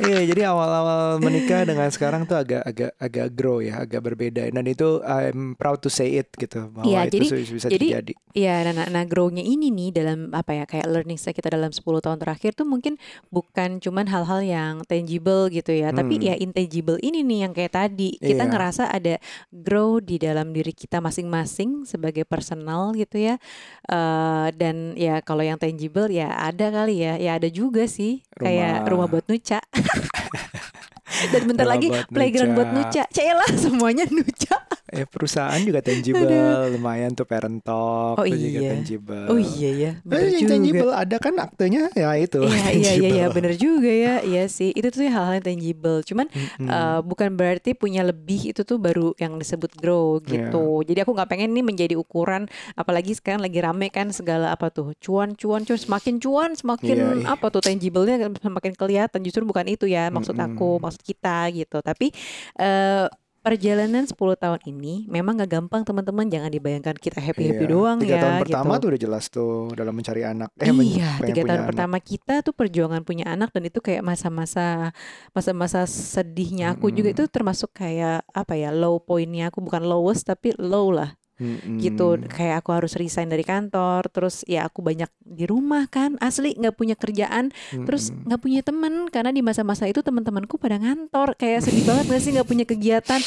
Iya, 0.02 0.20
jadi 0.24 0.42
awal-awal 0.46 1.00
menikah 1.18 1.64
dengan 1.64 1.88
sekarang 1.88 2.24
tuh 2.24 2.36
agak 2.36 2.62
agak 2.62 2.90
agak 2.96 3.26
grow 3.32 3.58
ya, 3.58 3.80
agak 3.80 4.00
berbeda. 4.02 4.44
Dan 4.46 4.64
itu 4.64 5.00
I'm 5.02 5.54
proud 5.54 5.80
to 5.80 5.88
say 5.88 6.14
it 6.14 6.28
gitu 6.32 6.68
bahwa 6.68 6.84
Iya, 6.86 7.00
itu 7.06 7.16
jadi- 7.18 7.30
bisa 7.48 7.66
jadi 7.66 7.86
terjadi. 7.90 8.12
Iya, 8.32 8.54
nah, 8.62 8.72
nah, 8.74 8.86
nah 8.88 9.04
grow-nya 9.04 9.42
ini 9.42 9.68
nih 9.68 9.90
dalam 9.90 10.30
apa 10.30 10.52
ya 10.52 10.64
kayak 10.64 10.86
learning 10.86 11.16
saya 11.16 11.32
kita 11.32 11.50
dalam 11.50 11.70
10 11.70 11.82
tahun 11.98 12.18
terakhir 12.18 12.52
tuh 12.52 12.64
mungkin 12.64 13.00
bukan 13.28 13.80
cuman 13.80 14.06
hal-hal 14.06 14.40
yang 14.40 14.74
tangible 14.84 15.48
gitu 15.48 15.72
ya, 15.72 15.90
tapi 15.90 16.16
Hmm. 16.16 16.26
ya 16.26 16.34
intangible 16.36 17.00
ini 17.00 17.20
nih 17.20 17.38
yang 17.40 17.52
kayak 17.52 17.72
tadi 17.74 18.14
kita 18.16 18.36
Iya. 18.38 18.50
ngerasa 18.50 18.84
ada 18.86 19.16
grow 19.48 19.98
di 19.98 20.20
dalam 20.20 20.52
diri 20.52 20.76
kita 20.76 21.00
masing-masing 21.00 21.88
sebagai 21.88 22.28
personal 22.28 22.92
gitu 22.92 23.16
ya. 23.16 23.40
Eh, 23.88 24.48
dan 24.54 24.92
ya 24.94 25.24
kalau 25.24 25.40
yang 25.40 25.56
tangible 25.56 26.12
ya 26.12 26.28
ada 26.36 26.68
kali 26.68 27.00
ya, 27.00 27.16
ya 27.16 27.40
ada 27.40 27.48
juga 27.48 27.88
sih 27.88 28.20
kayak 28.36 28.84
Rumah. 28.84 28.90
rumah 28.92 29.06
buat 29.08 29.24
nuca. 29.26 29.58
dan 31.32 31.42
bentar 31.48 31.66
Rumah 31.66 31.74
lagi 31.76 31.88
buat 31.90 32.06
playground 32.08 32.52
buat 32.54 32.70
nuca. 32.70 33.02
nuca. 33.08 33.14
Celah 33.14 33.52
semuanya 33.58 34.04
nuca. 34.08 34.69
Eh 34.90 35.06
perusahaan 35.06 35.56
juga 35.56 35.80
tangible, 35.80 36.34
lumayan 36.70 37.10
tuh 37.10 37.22
parent 37.22 37.58
talk, 37.60 38.14
Oh 38.14 38.24
tuh 38.24 38.34
juga 38.34 38.58
iya. 38.58 38.70
tangible. 38.72 39.26
Oh 39.26 39.38
iya 39.38 39.70
ya, 39.70 39.90
Eh, 39.92 40.02
bener 40.02 40.26
yang 40.26 40.40
juga. 40.40 40.50
tangible 40.52 40.90
ada 40.92 41.16
kan 41.16 41.34
aktenya 41.36 41.82
ya 41.92 42.10
itu. 42.14 42.42
Iya 42.42 42.50
iya 42.50 42.66
iya 42.66 42.90
iya 42.90 42.90
tangible. 43.00 43.32
bener 43.32 43.52
juga 43.54 43.86
ya 43.88 44.14
iya 44.20 44.44
sih 44.46 44.70
itu 44.70 44.88
tuh 44.88 45.02
hal-hal 45.04 45.38
yang 45.38 45.46
tangible 45.46 46.02
cuman 46.02 46.26
Mm-mm. 46.28 46.66
eh, 46.66 47.00
bukan 47.00 47.28
berarti 47.32 47.70
punya 47.72 48.02
lebih 48.02 48.50
itu 48.50 48.60
tuh 48.60 48.76
baru 48.76 49.14
yang 49.16 49.36
disebut 49.36 49.70
grow 49.72 50.18
Iya. 50.20 50.50
gitu 50.50 50.66
jadi 50.82 51.02
aku 51.02 51.12
nggak 51.12 51.28
pengen 51.28 51.50
nih 51.50 51.62
menjadi 51.62 51.94
ukuran 51.94 52.44
apalagi 52.74 53.12
sekarang 53.12 53.40
lagi 53.40 53.58
rame 53.58 53.88
kan 53.88 54.10
segala 54.10 54.50
apa 54.50 54.68
tuh 54.68 54.90
cuan 54.98 55.32
cuan 55.32 55.62
cuan 55.62 55.78
semakin 55.78 56.18
cuan 56.18 56.50
semakin 56.52 56.96
Iya, 56.96 57.08
iya. 57.16 57.26
apa 57.30 57.46
tuh 57.48 57.62
tangible-nya 57.62 58.18
semakin 58.36 58.72
kelihatan 58.74 59.20
justru 59.20 59.42
bukan 59.42 59.66
itu 59.66 59.86
ya 59.86 60.08
maksud 60.08 60.34
aku 60.34 60.78
maksud 60.78 61.00
kita 61.00 61.46
gitu 61.50 61.78
tapi 61.78 62.10
eh 62.56 63.06
perjalanan 63.40 64.04
10 64.04 64.14
tahun 64.36 64.60
ini 64.64 65.04
memang 65.06 65.38
gak 65.38 65.50
gampang 65.50 65.82
teman-teman 65.82 66.24
jangan 66.24 66.48
dibayangkan 66.48 66.92
kita 66.94 67.18
happy 67.18 67.48
happy 67.48 67.64
Iya. 67.64 67.70
doang 67.70 67.98
Tiga 67.98 68.10
ya 68.10 68.20
tahun 68.20 68.34
pertama 68.42 68.70
gitu. 68.70 68.80
tuh 68.80 68.88
udah 68.88 69.00
jelas 69.00 69.24
tuh 69.26 69.50
dalam 69.72 69.92
mencari 69.92 70.22
anak. 70.22 70.48
Eh, 70.56 70.68
iya, 70.68 71.16
tiga 71.18 71.42
tahun 71.42 71.58
anak. 71.58 71.68
pertama 71.68 71.96
kita 71.98 72.34
tuh 72.40 72.52
perjuangan 72.52 73.00
punya 73.00 73.24
anak 73.26 73.48
dan 73.50 73.62
itu 73.64 73.78
kayak 73.78 74.00
masa-masa 74.00 74.92
masa-masa 75.30 75.84
sedihnya 75.84 76.72
aku 76.72 76.88
juga 76.88 77.10
Mm-mm. 77.10 77.16
itu 77.16 77.24
termasuk 77.26 77.70
kayak 77.72 78.24
apa 78.26 78.54
ya 78.54 78.70
low 78.70 78.98
pointnya 78.98 79.48
aku 79.48 79.60
bukan 79.60 79.82
lowest 79.82 80.24
tapi 80.24 80.52
low 80.56 80.88
lah 80.90 81.16
Mm-mm. 81.40 81.80
gitu 81.80 82.20
kayak 82.28 82.60
aku 82.60 82.76
harus 82.76 82.92
resign 83.00 83.32
dari 83.32 83.42
kantor 83.42 84.12
terus 84.12 84.44
ya 84.44 84.68
aku 84.68 84.84
banyak 84.84 85.08
di 85.24 85.48
rumah 85.48 85.88
kan 85.88 86.20
asli 86.20 86.52
nggak 86.52 86.76
punya 86.76 86.94
kerjaan 86.94 87.48
terus 87.88 88.12
Mm-mm. 88.12 88.28
nggak 88.28 88.40
punya 88.44 88.60
temen 88.60 89.08
karena 89.08 89.32
di 89.32 89.40
masa-masa 89.40 89.88
itu 89.88 90.04
teman-temanku 90.04 90.60
pada 90.60 90.76
ngantor 90.76 91.34
kayak 91.34 91.64
sedih 91.64 91.88
banget 91.88 92.04
gak 92.12 92.20
sih 92.20 92.30
nggak 92.36 92.48
punya 92.48 92.64
kegiatan 92.68 93.20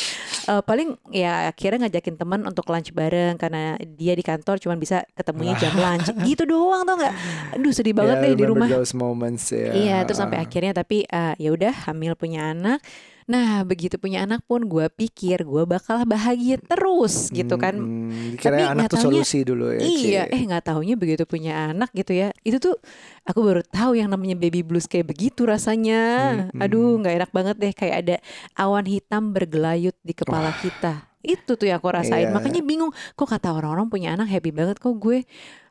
Eh, 0.43 0.59
paling 0.59 0.99
ya 1.07 1.47
akhirnya 1.47 1.87
ngajakin 1.87 2.19
teman 2.19 2.43
untuk 2.43 2.67
lunch 2.67 2.91
bareng 2.91 3.39
karena 3.39 3.79
dia 3.79 4.11
di 4.11 4.19
kantor 4.19 4.59
cuman 4.59 4.75
bisa 4.75 5.07
ketemunya 5.15 5.55
jam 5.55 5.71
lunch 5.83 6.11
gitu 6.27 6.43
doang 6.43 6.83
tau 6.83 6.99
nggak 6.99 7.15
aduh 7.55 7.71
sedih 7.71 7.95
banget 7.95 8.19
Yeah, 8.19 8.27
deh 8.27 8.35
di 8.35 8.45
rumah 8.51 8.67
those 8.67 8.91
moments 8.91 9.47
ya. 9.55 9.71
Iya, 9.71 9.97
terus 10.03 10.19
sampai 10.19 10.43
akhirnya 10.43 10.75
tapi 10.75 11.07
eh, 11.07 11.33
ya 11.39 11.49
udah 11.55 11.71
hamil 11.87 12.19
punya 12.19 12.51
anak. 12.51 12.83
Nah, 13.25 13.63
begitu 13.63 13.95
punya 13.95 14.23
anak 14.23 14.43
pun 14.43 14.67
gue 14.67 14.87
pikir 14.87 15.43
gue 15.43 15.63
bakal 15.63 16.03
bahagia 16.03 16.59
terus 16.59 17.31
gitu 17.31 17.55
kan. 17.55 17.75
Mm-mm. 17.75 18.35
Tapi 18.39 18.59
Dikira 18.59 18.73
anak 18.75 18.91
tuh 18.91 18.99
taunya- 18.99 19.23
solusi 19.23 19.39
dulu 19.43 19.71
ya. 19.73 19.81
Iya, 19.81 20.23
Cie. 20.27 20.35
eh 20.35 20.41
nggak 20.43 20.63
taunya 20.67 20.95
begitu 20.95 21.23
punya 21.23 21.71
anak 21.71 21.89
gitu 21.91 22.11
ya. 22.11 22.35
Itu 22.43 22.59
tuh 22.59 22.75
aku 23.23 23.39
baru 23.39 23.61
tahu 23.63 23.95
yang 23.95 24.11
namanya 24.11 24.35
baby 24.35 24.61
blues 24.61 24.85
kayak 24.85 25.09
begitu 25.09 25.47
rasanya. 25.47 26.01
Mm-mm. 26.51 26.61
Aduh, 26.63 26.99
nggak 26.99 27.13
enak 27.23 27.31
banget 27.31 27.55
deh 27.59 27.73
kayak 27.73 27.95
ada 28.05 28.15
awan 28.53 28.85
hitam 28.85 29.31
bergelayut 29.31 29.95
di 30.03 30.13
kepala 30.13 30.51
kita. 30.59 31.07
Itu 31.23 31.55
tuh 31.55 31.71
yang 31.71 31.79
aku 31.79 31.87
rasain. 31.87 32.27
Iya. 32.27 32.35
Makanya 32.35 32.59
bingung, 32.61 32.91
kok 33.15 33.31
kata 33.31 33.55
orang-orang 33.55 33.87
punya 33.87 34.11
anak 34.11 34.27
happy 34.27 34.51
banget 34.51 34.75
kok 34.75 34.91
gue 34.99 35.23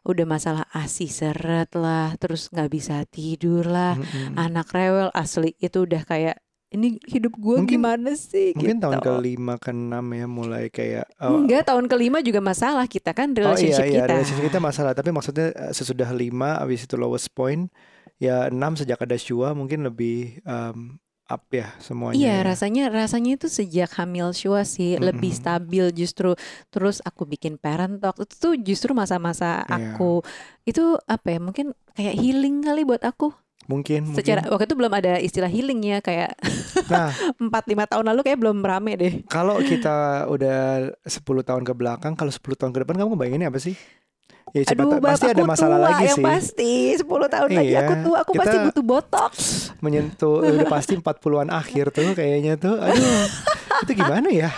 udah 0.02 0.26
masalah 0.26 0.66
ASI 0.74 1.06
seret 1.06 1.70
lah, 1.78 2.10
terus 2.18 2.50
nggak 2.50 2.70
bisa 2.74 3.06
tidur 3.06 3.62
lah, 3.70 3.94
Mm-mm. 3.94 4.34
anak 4.34 4.74
rewel 4.74 5.14
asli 5.14 5.54
itu 5.62 5.86
udah 5.86 6.02
kayak 6.02 6.41
ini 6.72 6.96
hidup 7.04 7.36
gue 7.36 7.56
gimana 7.68 8.12
sih 8.12 8.52
Mungkin 8.52 8.76
gitu. 8.76 8.84
tahun 8.88 8.98
kelima 8.98 9.54
ke 9.56 9.70
enam 9.70 10.04
ya 10.10 10.26
mulai 10.26 10.64
kayak 10.68 11.04
oh, 11.20 11.38
Enggak, 11.38 11.68
tahun 11.68 11.84
kelima 11.86 12.18
juga 12.20 12.40
masalah 12.40 12.88
kita 12.88 13.12
kan 13.12 13.30
Oh 13.30 13.36
iya 13.36 13.44
relationship 13.44 13.84
iya 13.86 14.02
kita. 14.02 14.12
relationship 14.16 14.44
kita 14.48 14.58
masalah 14.58 14.92
tapi 14.92 15.10
maksudnya 15.10 15.52
eh, 15.52 15.72
sesudah 15.72 16.08
lima 16.10 16.58
habis 16.58 16.82
itu 16.82 16.96
lowest 16.96 17.28
point 17.30 17.68
ya 18.16 18.48
enam 18.48 18.72
sejak 18.72 18.98
ada 18.98 19.14
Shua 19.14 19.52
mungkin 19.52 19.84
lebih 19.84 20.40
em, 20.42 20.96
up 21.24 21.48
ya 21.48 21.72
semuanya. 21.80 22.18
Iya, 22.18 22.34
ya. 22.34 22.38
rasanya 22.44 22.84
rasanya 22.92 23.40
itu 23.40 23.48
sejak 23.48 23.88
hamil 23.96 24.36
Shua 24.36 24.68
sih 24.68 25.00
lebih 25.00 25.32
Mm-mm. 25.32 25.40
stabil 25.40 25.84
justru. 25.96 26.36
Terus 26.68 27.00
aku 27.00 27.24
bikin 27.24 27.56
parent 27.56 28.04
talk 28.04 28.20
itu 28.20 28.34
tuh 28.36 28.54
justru 28.60 28.92
masa-masa 28.92 29.64
Iya. 29.64 29.96
aku 29.96 30.20
itu 30.68 31.00
apa 31.08 31.26
ya? 31.32 31.38
Mungkin 31.40 31.72
kayak 31.96 32.14
healing 32.20 32.60
kali 32.60 32.84
buat 32.84 33.00
aku. 33.02 33.32
Mungkin. 33.72 34.00
mungkin. 34.04 34.18
Secara 34.20 34.44
waktu 34.46 34.68
itu 34.68 34.76
belum 34.76 34.92
ada 34.92 35.12
istilah 35.16 35.48
healing 35.48 35.80
ya 35.80 35.98
kayak 35.98 36.36
Nah 36.86 37.08
4 37.40 37.48
5 37.48 37.90
tahun 37.90 38.04
lalu 38.12 38.20
kayak 38.22 38.38
belum 38.38 38.60
rame 38.60 38.92
deh. 38.94 39.12
kalau 39.26 39.56
kita 39.58 40.28
udah 40.28 40.92
10 41.02 41.16
tahun 41.24 41.62
ke 41.64 41.72
belakang, 41.72 42.12
kalau 42.12 42.28
10 42.28 42.44
tahun 42.54 42.70
ke 42.70 42.78
depan 42.84 42.96
kamu 43.00 43.16
bayanginnya 43.16 43.48
apa 43.48 43.56
sih? 43.58 43.74
Ya 44.52 44.68
Aduh, 44.68 45.00
pasti 45.00 45.32
ada 45.32 45.48
masalah 45.48 45.78
tua 45.80 45.86
lagi 45.88 46.04
yang 46.12 46.18
sih. 46.20 46.24
pasti 46.28 46.72
10 47.00 47.08
tahun 47.08 47.48
lagi 47.56 47.72
aku 47.72 47.94
Iya, 47.96 48.04
tua, 48.04 48.16
aku 48.20 48.32
pasti 48.36 48.56
butuh 48.60 48.84
botox. 48.84 49.32
Menyentuh 49.80 50.44
udah 50.44 50.68
pasti 50.68 50.92
40-an 50.98 51.48
akhir 51.48 51.88
tuh 51.96 52.12
kayaknya 52.12 52.60
tuh. 52.60 52.76
Aduh. 52.76 53.24
itu 53.80 53.92
gimana 53.96 54.28
ya? 54.28 54.50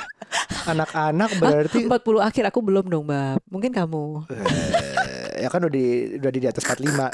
Anak-anak 0.66 1.30
berarti 1.38 1.87
40 1.87 1.94
akhir 2.18 2.44
aku 2.50 2.59
belum 2.59 2.85
dong, 2.88 3.04
Bab. 3.06 3.38
Mungkin 3.47 3.71
kamu. 3.71 4.26
Eh, 4.28 5.44
ya 5.44 5.49
kan 5.49 5.62
udah 5.62 5.73
di 5.73 5.87
udah 6.18 6.30
di, 6.30 6.38
di 6.40 6.49
atas 6.49 6.64
45. 6.64 7.12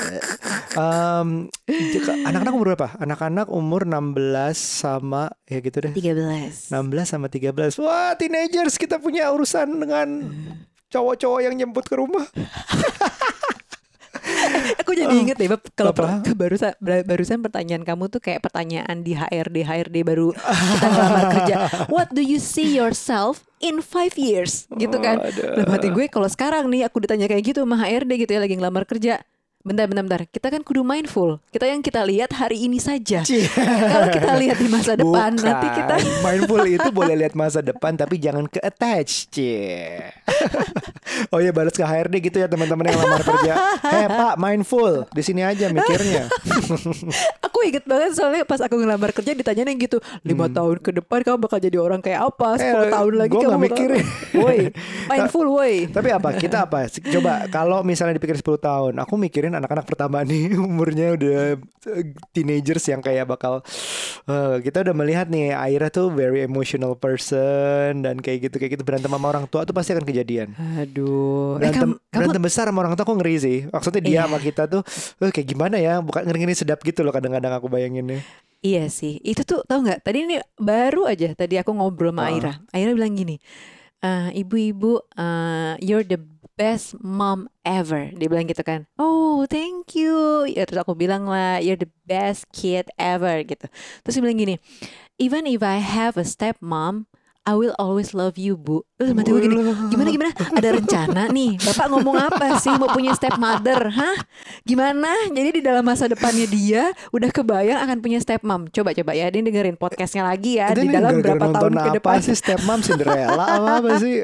Em, 0.70 1.28
jika- 1.66 2.16
anak-anak 2.24 2.52
umur 2.54 2.66
berapa? 2.72 2.88
Anak-anak 2.96 3.46
umur 3.50 3.82
16 3.84 4.54
sama 4.56 5.28
ya 5.44 5.58
gitu 5.58 5.82
deh. 5.82 5.92
13. 5.92 6.70
16 6.70 6.80
sama 7.04 7.26
13. 7.26 7.76
Wah, 7.76 8.14
teenagers 8.14 8.78
kita 8.78 8.96
punya 8.96 9.28
urusan 9.28 9.82
dengan 9.82 10.08
cowok-cowok 10.88 11.40
yang 11.42 11.54
nyemput 11.54 11.86
ke 11.86 11.94
rumah. 11.98 12.24
Aku 14.82 14.92
jadi 14.96 15.14
inget 15.14 15.36
deh 15.40 15.48
Bab 15.48 15.62
kalau 15.72 15.92
barusan 16.36 16.72
barusan 16.80 17.38
pertanyaan 17.40 17.82
kamu 17.84 18.08
tuh 18.12 18.20
kayak 18.22 18.44
pertanyaan 18.44 19.02
di 19.02 19.16
HRD 19.16 19.64
HRD 19.64 19.96
baru 20.04 20.32
kita 20.36 20.86
ngelamar 20.86 21.24
kerja. 21.34 21.56
What 21.88 22.12
do 22.12 22.22
you 22.22 22.38
see 22.40 22.76
yourself 22.76 23.46
in 23.60 23.80
five 23.84 24.16
years? 24.20 24.68
Gitu 24.72 24.96
kan. 25.00 25.20
Dalam 25.32 25.70
hati 25.70 25.88
gue 25.92 26.06
kalau 26.08 26.28
sekarang 26.28 26.68
nih 26.68 26.86
aku 26.88 27.04
ditanya 27.04 27.26
kayak 27.28 27.42
gitu 27.54 27.64
sama 27.64 27.80
HRD 27.80 28.26
gitu 28.26 28.30
ya 28.36 28.40
lagi 28.44 28.56
ngelamar 28.56 28.84
kerja. 28.88 29.20
Bentar, 29.60 29.84
bentar, 29.84 30.00
bentar. 30.00 30.22
Kita 30.24 30.48
kan 30.48 30.64
kudu 30.64 30.80
mindful. 30.80 31.36
Kita 31.52 31.68
yang 31.68 31.84
kita 31.84 32.00
lihat 32.00 32.32
hari 32.32 32.64
ini 32.64 32.80
saja. 32.80 33.20
Kalau 33.20 34.08
kita 34.08 34.32
lihat 34.40 34.56
di 34.56 34.72
masa 34.72 34.96
depan, 34.96 35.36
Bukan. 35.36 35.44
nanti 35.44 35.68
kita 35.76 35.94
mindful 36.24 36.64
itu 36.64 36.88
boleh 36.88 37.12
lihat 37.12 37.36
masa 37.36 37.60
depan 37.60 37.92
tapi 37.92 38.16
jangan 38.16 38.48
ke 38.48 38.56
attach. 38.56 39.28
Cie. 39.28 40.00
oh 41.36 41.44
ya 41.44 41.52
balas 41.52 41.76
ke 41.76 41.84
HRD 41.84 42.24
gitu 42.24 42.40
ya 42.40 42.48
teman-teman 42.48 42.88
yang 42.88 43.04
lamar 43.04 43.20
kerja. 43.20 43.52
Heh 43.84 44.08
Pak, 44.08 44.40
mindful. 44.40 45.04
Di 45.12 45.20
sini 45.20 45.44
aja 45.44 45.68
mikirnya. 45.68 46.24
Aku 47.44 47.60
inget 47.60 47.84
banget 47.84 48.16
soalnya 48.16 48.48
pas 48.48 48.56
aku 48.56 48.80
ngelamar 48.80 49.12
kerja 49.12 49.36
ditanyain 49.36 49.76
gitu 49.76 50.00
lima 50.24 50.48
tahun 50.48 50.80
ke 50.80 50.96
depan 50.96 51.20
kamu 51.20 51.36
bakal 51.36 51.60
jadi 51.60 51.76
orang 51.76 52.00
kayak 52.00 52.24
apa? 52.24 52.56
10 52.56 52.64
Hmm. 52.64 52.80
Eh, 52.80 52.88
tahun 52.88 53.12
lagi 53.18 53.36
kamu 53.36 53.58
mikirin. 53.60 54.04
Woi, 54.32 54.58
mindful 55.12 55.44
woi. 55.44 55.74
Tapi 55.84 56.08
apa? 56.08 56.32
Kita 56.32 56.64
apa? 56.64 56.88
Coba 56.88 57.44
kalau 57.52 57.84
misalnya 57.84 58.16
dipikir 58.16 58.40
10 58.40 58.56
tahun, 58.56 58.92
aku 58.96 59.20
mikirin 59.20 59.49
anak-anak 59.54 59.86
pertama 59.86 60.22
nih 60.28 60.54
umurnya 60.54 61.16
udah 61.16 61.58
eh, 61.90 62.06
teenagers 62.30 62.84
yang 62.86 63.00
kayak 63.00 63.26
bakal 63.26 63.64
eh, 64.26 64.56
kita 64.60 64.84
udah 64.84 64.94
melihat 64.94 65.26
nih 65.26 65.52
Aira 65.52 65.88
tuh 65.88 66.10
very 66.10 66.44
emotional 66.44 66.94
person 66.94 68.04
dan 68.04 68.20
kayak 68.20 68.50
gitu 68.50 68.56
kayak 68.56 68.78
gitu 68.78 68.84
berantem 68.84 69.10
sama 69.10 69.26
orang 69.28 69.44
tua 69.46 69.66
tuh 69.66 69.74
pasti 69.74 69.92
akan 69.92 70.04
kejadian. 70.04 70.52
Aduh, 70.78 71.58
eh, 71.58 71.68
Berantem, 71.68 71.80
kamu, 71.80 71.94
kamu 71.98 72.18
berantem 72.20 72.42
besar 72.42 72.64
sama 72.68 72.78
orang 72.80 72.94
tua 72.94 73.04
aku 73.04 73.14
ngeri 73.18 73.36
sih. 73.36 73.58
Maksudnya 73.66 74.02
dia 74.02 74.12
Iya. 74.12 74.22
sama 74.28 74.38
kita 74.38 74.62
tuh 74.66 74.82
eh, 75.20 75.30
kayak 75.32 75.48
gimana 75.48 75.76
ya? 75.76 75.98
Bukan 75.98 76.22
ngeri-ngeri 76.24 76.54
sedap 76.54 76.80
gitu 76.82 77.02
loh 77.02 77.10
kadang-kadang 77.10 77.52
aku 77.52 77.66
bayanginnya. 77.66 78.20
Iya 78.60 78.92
sih, 78.92 79.16
itu 79.24 79.40
tuh 79.40 79.64
tau 79.64 79.80
nggak? 79.80 80.04
Tadi 80.04 80.18
ini 80.20 80.36
baru 80.60 81.08
aja 81.08 81.32
tadi 81.32 81.56
aku 81.56 81.72
ngobrol 81.72 82.12
sama. 82.12 82.28
Aira. 82.28 82.60
Aira 82.76 82.92
bilang 82.92 83.16
gini, 83.16 83.40
"Eh, 84.04 84.44
ibu-ibu, 84.44 85.00
eh, 85.16 85.80
you're 85.80 86.04
the 86.04 86.20
best 86.60 87.00
mom 87.00 87.48
ever. 87.64 88.12
Dia 88.12 88.28
bilang 88.28 88.44
gitu 88.44 88.60
kan. 88.60 88.84
Oh, 89.00 89.48
thank 89.48 89.96
you. 89.96 90.44
Ya 90.44 90.68
terus 90.68 90.84
aku 90.84 90.92
bilang 90.92 91.24
lah, 91.24 91.56
you're 91.64 91.80
the 91.80 91.88
best 92.04 92.44
kid 92.52 92.92
ever 93.00 93.40
gitu. 93.48 93.64
Terus 94.04 94.12
dia 94.12 94.22
bilang 94.28 94.36
gini, 94.36 94.54
even 95.16 95.48
if 95.48 95.64
I 95.64 95.80
have 95.80 96.20
a 96.20 96.26
step 96.28 96.60
mom, 96.60 97.08
I 97.48 97.56
will 97.56 97.72
always 97.80 98.12
love 98.12 98.36
you, 98.36 98.60
Bu. 98.60 98.84
Terus 99.00 99.16
mati 99.16 99.32
gue 99.32 99.40
gini, 99.40 99.56
gimana 99.88 100.08
gimana? 100.10 100.32
Ada 100.36 100.68
rencana 100.76 101.22
nih, 101.26 101.56
Bapak 101.56 101.86
ngomong 101.88 102.20
apa 102.20 102.60
sih 102.60 102.68
mau 102.70 102.84
punya 102.86 103.16
stepmother, 103.16 103.88
hah? 103.88 104.16
Gimana? 104.60 105.08
Jadi 105.26 105.56
di 105.56 105.62
dalam 105.64 105.80
masa 105.80 106.04
depannya 106.04 106.44
dia 106.44 106.82
udah 107.08 107.32
kebayang 107.32 107.80
akan 107.80 107.96
punya 107.98 108.20
stepmom. 108.20 108.68
Coba 108.68 108.92
coba 108.92 109.16
ya, 109.16 109.26
dia 109.26 109.40
dengerin 109.40 109.74
podcastnya 109.74 110.20
lagi 110.22 110.60
ya 110.60 110.68
Itu 110.68 110.84
di 110.84 110.92
dalam 110.92 111.16
berapa 111.16 111.48
tahun 111.48 111.72
ke 111.72 111.80
apa 111.80 111.96
depan. 111.96 112.16
sih 112.20 112.36
stepmom 112.36 112.78
Cinderella 112.80 113.44
apa 113.48 113.70
apa 113.80 113.90
sih? 114.04 114.20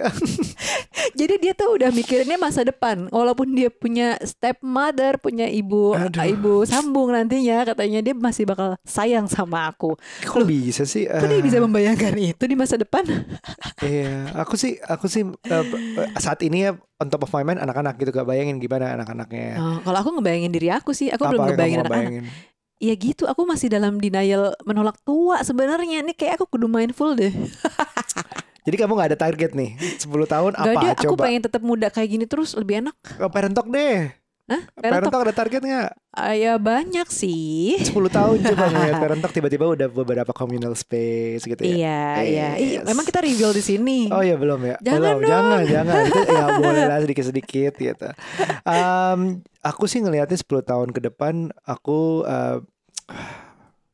Jadi 1.16 1.34
dia 1.40 1.56
tuh 1.56 1.72
udah 1.72 1.88
mikirinnya 1.88 2.36
masa 2.36 2.60
depan. 2.60 3.08
Walaupun 3.08 3.56
dia 3.56 3.72
punya 3.72 4.20
stepmother, 4.20 5.16
punya 5.16 5.48
ibu 5.48 5.96
Aduh. 5.96 6.20
ibu 6.20 6.54
sambung 6.64 7.16
nantinya, 7.16 7.64
katanya 7.64 8.04
dia 8.04 8.12
masih 8.12 8.44
bakal 8.44 8.76
sayang 8.84 9.24
sama 9.24 9.72
aku. 9.72 9.96
Kok 10.20 10.44
bisa 10.44 10.84
sih? 10.84 11.08
Kok 11.08 11.24
dia 11.24 11.36
Eh, 11.36 11.40
bisa 11.40 11.60
membayangkan 11.60 12.12
itu 12.18 12.44
di 12.44 12.52
masa 12.52 12.76
depan? 12.76 13.08
Iya, 13.80 14.36
aku 14.36 14.56
sih 14.56 14.65
aku 14.76 15.06
sih 15.06 15.22
eh, 15.22 15.64
saat 16.16 16.42
ini 16.42 16.66
ya 16.66 16.70
on 16.98 17.06
top 17.06 17.22
of 17.22 17.30
my 17.30 17.42
mind 17.42 17.58
anak-anak 17.58 17.94
gitu 17.96 18.10
gak 18.10 18.26
bayangin 18.26 18.58
gimana 18.58 18.94
anak-anaknya. 18.94 19.56
Oh, 19.56 19.78
kalau 19.80 19.98
aku 20.00 20.10
ngebayangin 20.18 20.50
diri 20.50 20.68
aku 20.68 20.90
sih, 20.90 21.08
aku 21.08 21.22
belum 21.22 21.38
Apa 21.38 21.46
yang 21.46 21.48
ngebayangin 21.54 21.80
anak-anak. 21.80 21.94
bayangin? 21.94 22.24
Ya 22.76 22.92
gitu, 22.92 23.24
aku 23.24 23.42
masih 23.42 23.72
dalam 23.72 23.96
denial 23.96 24.52
menolak 24.62 25.00
tua 25.00 25.40
sebenarnya. 25.40 26.04
Ini 26.04 26.12
kayak 26.12 26.36
aku 26.36 26.50
kudu 26.50 26.66
mindful 26.66 27.14
deh. 27.14 27.32
Jadi 28.66 28.76
kamu 28.76 28.92
gak 28.98 29.08
ada 29.14 29.18
target 29.20 29.54
nih 29.54 29.78
10 29.78 30.10
tahun 30.26 30.52
Gak 30.52 30.74
apa 30.74 30.80
ada, 30.82 30.88
aku 30.98 31.14
coba? 31.14 31.22
pengen 31.24 31.42
tetap 31.46 31.62
muda 31.62 31.86
kayak 31.86 32.08
gini 32.10 32.24
terus 32.26 32.50
lebih 32.52 32.82
enak. 32.82 32.96
Oh, 33.22 33.30
parent 33.30 33.54
talk 33.54 33.70
deh. 33.70 34.10
Hah? 34.46 34.62
Parent, 34.72 34.92
Parent 35.02 35.10
talk 35.10 35.22
ada 35.26 35.34
target 35.34 35.58
gak? 35.58 35.90
Ah, 36.14 36.30
ya 36.30 36.54
banyak 36.54 37.10
sih. 37.10 37.82
10 37.82 37.90
tahun 38.06 38.38
coba 38.46 38.64
ngeliat 38.70 38.96
parent 39.02 39.18
talk 39.18 39.34
tiba-tiba 39.34 39.66
udah 39.66 39.90
beberapa 39.90 40.30
communal 40.30 40.70
space 40.72 41.42
gitu 41.42 41.58
ya. 41.60 41.74
Iya, 41.74 42.02
iya. 42.22 42.48
Ih, 42.54 42.70
Yes. 42.78 42.84
memang 42.86 43.02
kita 43.02 43.18
reveal 43.20 43.50
di 43.50 43.60
sini. 43.60 44.06
Oh 44.08 44.22
ya 44.22 44.38
belum 44.38 44.62
ya. 44.62 44.76
Jangan 44.78 45.02
belum. 45.02 45.18
dong. 45.18 45.26
Jangan, 45.26 45.60
jangan. 45.66 45.94
Itu 46.06 46.20
ya 46.24 46.44
boleh 46.62 46.84
lah 46.86 46.98
sedikit-sedikit 47.02 47.72
gitu. 47.74 48.08
Em, 48.62 49.20
aku 49.60 49.84
sih 49.84 49.98
ngelihatnya 49.98 50.38
10 50.38 50.46
tahun 50.62 50.88
ke 50.90 51.00
depan 51.04 51.34
aku 51.60 52.22
eh, 52.22 52.58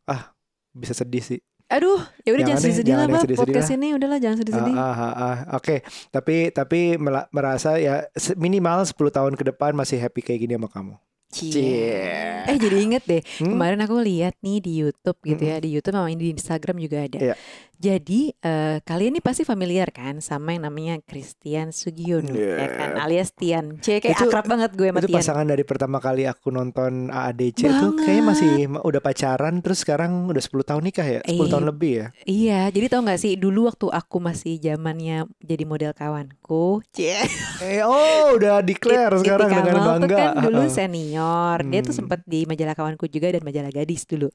ah 0.04 0.22
bisa 0.70 0.92
sedih 0.92 1.24
sih. 1.24 1.40
Aduh, 1.72 2.00
ya 2.28 2.36
udah 2.36 2.44
Jangan 2.52 2.60
sedih-sedih 2.60 2.94
lah, 2.94 3.06
sedih-sedih 3.08 3.38
Podcast 3.40 3.70
ini 3.72 3.88
udahlah 3.96 4.18
jangan 4.20 4.36
sedih-sedih. 4.44 4.74
Ah, 4.76 4.92
ah, 4.92 5.00
ah, 5.00 5.14
ah. 5.16 5.36
Oke, 5.56 5.80
tapi 6.12 6.52
tapi 6.52 7.00
mela- 7.00 7.32
merasa 7.32 7.80
ya 7.80 8.04
minimal 8.36 8.84
10 8.84 9.08
tahun 9.08 9.32
ke 9.40 9.44
depan 9.56 9.72
masih 9.72 9.96
happy 9.96 10.20
kayak 10.20 10.40
gini 10.44 10.52
sama 10.60 10.68
kamu. 10.68 10.94
Cie. 11.32 12.44
Eh 12.44 12.56
jadi 12.56 12.76
inget 12.78 13.02
deh 13.02 13.22
Hmm? 13.34 13.50
kemarin 13.50 13.80
aku 13.80 13.96
lihat 13.98 14.36
nih 14.38 14.58
di 14.58 14.72
YouTube 14.78 15.16
gitu 15.22 15.42
ya 15.42 15.56
di 15.56 15.68
YouTube 15.70 15.94
sama 15.94 16.08
di 16.08 16.28
Instagram 16.30 16.76
juga 16.76 16.98
ada. 17.02 17.18
Iya. 17.18 17.34
Jadi 17.74 18.30
eh, 18.36 18.78
kalian 18.80 19.10
nih 19.12 19.24
pasti 19.24 19.42
familiar 19.42 19.90
kan 19.90 20.20
sama 20.20 20.52
yang 20.52 20.62
namanya 20.64 21.02
Christian 21.02 21.72
Sugiono 21.72 22.30
ya 22.30 22.68
kan 22.68 22.90
Iya. 22.92 23.00
alias 23.00 23.30
Tian. 23.32 23.74
Cie 23.76 23.98
kayak 23.98 24.14
Itu- 24.14 24.28
akrab 24.28 24.46
banget 24.46 24.70
gue 24.72 24.86
sama 24.86 25.00
Itu 25.00 25.08
Tian. 25.08 25.18
pasangan 25.18 25.46
dari 25.48 25.64
pertama 25.64 25.98
kali 25.98 26.22
aku 26.24 26.48
nonton 26.48 27.08
AADC 27.08 27.58
itu 27.60 27.86
kayaknya 27.96 28.06
Banget. 28.20 28.30
masih 28.30 28.50
ma- 28.68 28.82
udah 28.82 29.00
pacaran 29.00 29.54
terus 29.58 29.78
sekarang 29.80 30.28
udah 30.28 30.38
10 30.40 30.62
tahun 30.64 30.82
nikah 30.84 31.06
ya? 31.08 31.20
10 31.24 31.34
Eh, 31.40 31.50
tahun 31.50 31.66
lebih 31.66 31.92
ya? 31.92 32.06
Iya, 32.22 32.60
jadi 32.70 32.86
tau 32.88 33.02
gak 33.02 33.18
sih 33.18 33.34
dulu 33.34 33.66
waktu 33.66 33.86
aku 33.88 34.16
masih 34.20 34.54
zamannya 34.58 35.16
jadi 35.40 35.64
model 35.64 35.90
kawanku, 35.92 36.86
cie. 36.88 37.18
Eh 37.60 37.82
oh 37.82 38.30
udah 38.32 38.60
declare 38.60 39.10
It- 39.12 39.22
sekarang 39.22 39.48
dengan 39.50 39.74
bangga. 39.80 40.06
tuh 40.06 40.08
kan 40.12 40.30
dulu 40.40 40.60
Heeh. 40.60 40.70
Senior. 41.22 41.58
Dia 41.64 41.80
tuh 41.80 41.94
Hmm. 41.94 42.00
sempat 42.04 42.20
di 42.24 42.44
majalah 42.44 42.74
kawanku 42.74 43.06
juga 43.06 43.30
dan 43.30 43.42
majalah 43.42 43.70
gadis 43.70 44.04
dulu. 44.04 44.28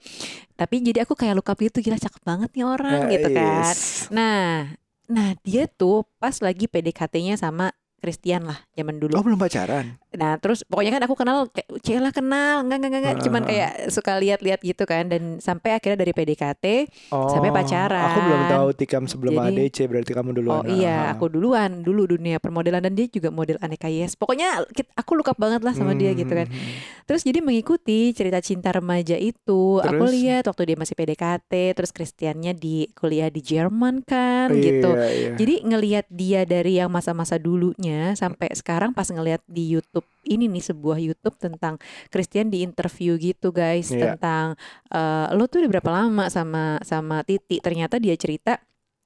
Tapi 0.56 0.76
jadi 0.82 1.04
aku 1.04 1.14
kayak 1.14 1.36
look 1.36 1.50
up 1.50 1.60
gitu 1.60 1.80
gila 1.80 1.98
cakep 1.98 2.22
banget 2.24 2.50
nih 2.54 2.66
orang 2.66 3.02
Nah, 3.08 3.12
gitu 3.12 3.28
kan. 3.30 3.64
yes. 3.68 4.08
Nah, 4.10 4.74
nah 5.06 5.30
dia 5.44 5.68
tuh 5.68 6.08
pas 6.18 6.34
lagi 6.40 6.66
PDKT-nya 6.66 7.36
sama 7.36 7.72
Christian 7.98 8.46
lah 8.46 8.62
zaman 8.78 9.02
dulu. 9.02 9.18
Oh 9.18 9.24
belum 9.26 9.42
pacaran? 9.42 9.98
Nah, 10.14 10.38
terus 10.38 10.62
pokoknya 10.66 10.98
kan 10.98 11.04
aku 11.10 11.16
kenal 11.18 11.50
kayak 11.50 11.68
Cela 11.82 12.10
kenal, 12.14 12.62
enggak 12.62 12.78
enggak 12.78 12.92
enggak, 12.94 13.02
enggak. 13.14 13.26
cuman 13.26 13.42
kayak 13.46 13.72
suka 13.90 14.12
lihat-lihat 14.18 14.60
gitu 14.62 14.84
kan 14.86 15.10
dan 15.10 15.42
sampai 15.42 15.78
akhirnya 15.78 16.06
dari 16.06 16.14
PDKT 16.14 16.66
Oh, 17.10 17.30
Sampai 17.30 17.50
pacaran. 17.50 18.14
Aku 18.14 18.20
belum 18.24 18.42
tahu 18.48 18.68
Tikam 18.78 19.04
sebelum 19.06 19.34
Jadi- 19.34 19.70
ADC 19.70 19.78
berarti 19.90 20.12
kamu 20.14 20.30
duluan. 20.38 20.62
Oh 20.62 20.66
iya, 20.70 21.10
aku 21.12 21.26
duluan 21.30 21.82
dulu 21.82 22.06
dunia 22.06 22.38
permodelan 22.38 22.86
dan 22.86 22.94
dia 22.94 23.10
juga 23.10 23.34
model 23.34 23.58
aneka 23.62 23.90
yes. 23.90 24.14
Pokoknya 24.14 24.62
aku 24.94 25.18
up 25.22 25.38
banget 25.38 25.62
lah 25.66 25.74
sama 25.74 25.98
dia 25.98 26.14
gitu 26.14 26.32
kan. 26.32 26.48
Hmm. 26.48 26.97
Terus 27.08 27.24
jadi 27.24 27.40
mengikuti 27.40 28.12
cerita 28.12 28.44
cinta 28.44 28.68
remaja 28.70 29.16
itu, 29.16 29.80
aku 29.80 30.04
Terus? 30.06 30.12
lihat 30.12 30.44
waktu 30.44 30.64
dia 30.68 30.76
masih 30.76 30.92
PDKT, 30.92 31.54
terus 31.72 31.96
Christiannya 31.96 32.52
di 32.52 32.92
kuliah 32.92 33.32
di 33.32 33.40
Jerman 33.40 34.04
kan 34.04 34.52
Iya, 34.52 34.60
gitu. 34.60 34.92
iya. 34.92 35.32
Jadi 35.40 35.56
ngelihat 35.64 36.06
dia 36.12 36.44
dari 36.44 36.76
yang 36.76 36.92
masa-masa 36.92 37.40
dulunya 37.40 38.12
sampai 38.14 38.52
sekarang 38.52 38.92
pas 38.92 39.08
ngelihat 39.08 39.40
di 39.48 39.72
YouTube 39.72 40.04
ini 40.28 40.52
nih 40.52 40.68
sebuah 40.68 41.00
YouTube 41.00 41.40
tentang 41.40 41.80
Christian 42.12 42.52
di 42.52 42.60
interview 42.60 43.16
gitu 43.16 43.56
guys 43.56 43.88
Iya. 43.88 44.20
tentang 44.20 44.60
eh, 44.92 45.28
lo 45.32 45.48
tuh 45.48 45.64
udah 45.64 45.72
berapa 45.80 45.92
lama 46.04 46.28
sama 46.28 46.84
sama 46.84 47.24
Titi 47.24 47.64
ternyata 47.64 48.04
dia 48.04 48.20
cerita 48.20 48.60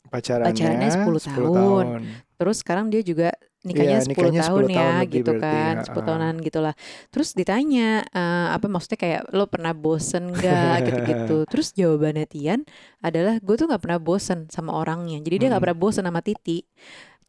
Pacarannya, 0.10 0.50
Pacarannya 0.50 0.90
10 0.90 1.06
tahun. 1.22 1.54
tahun. 1.54 1.86
terus 2.36 2.58
sekarang 2.66 2.90
dia 2.90 3.06
juga 3.06 3.30
nikahnya 3.62 3.98
Iya, 4.00 4.06
10 4.06 4.32
nikahnya 4.32 4.42
10 4.42 4.48
tahun 4.48 4.66
ya 4.68 4.78
tahun 4.78 4.96
lebih 5.02 5.22
gitu 5.22 5.32
berarti, 5.32 5.44
kan 5.44 5.76
ya, 5.78 5.86
10 5.86 5.94
ah. 5.94 6.04
tahunan 6.08 6.36
gitulah. 6.42 6.74
Terus 7.14 7.30
ditanya 7.34 7.88
eh, 8.10 8.48
apa 8.56 8.66
maksudnya 8.66 9.00
kayak 9.00 9.22
lo 9.34 9.46
pernah 9.48 9.74
bosen 9.78 10.34
gak 10.34 10.76
gitu-gitu. 10.88 11.38
Terus 11.50 11.68
jawabannya 11.78 12.26
Tian 12.26 12.62
adalah 13.02 13.38
gue 13.42 13.56
tuh 13.58 13.66
nggak 13.70 13.82
pernah 13.84 14.00
bosen 14.02 14.50
sama 14.50 14.74
orangnya. 14.78 15.22
Jadi 15.22 15.36
dia 15.42 15.48
nggak 15.54 15.62
Mm. 15.62 15.68
pernah 15.70 15.80
bosen 15.80 16.04
sama 16.10 16.22
Titi 16.26 16.66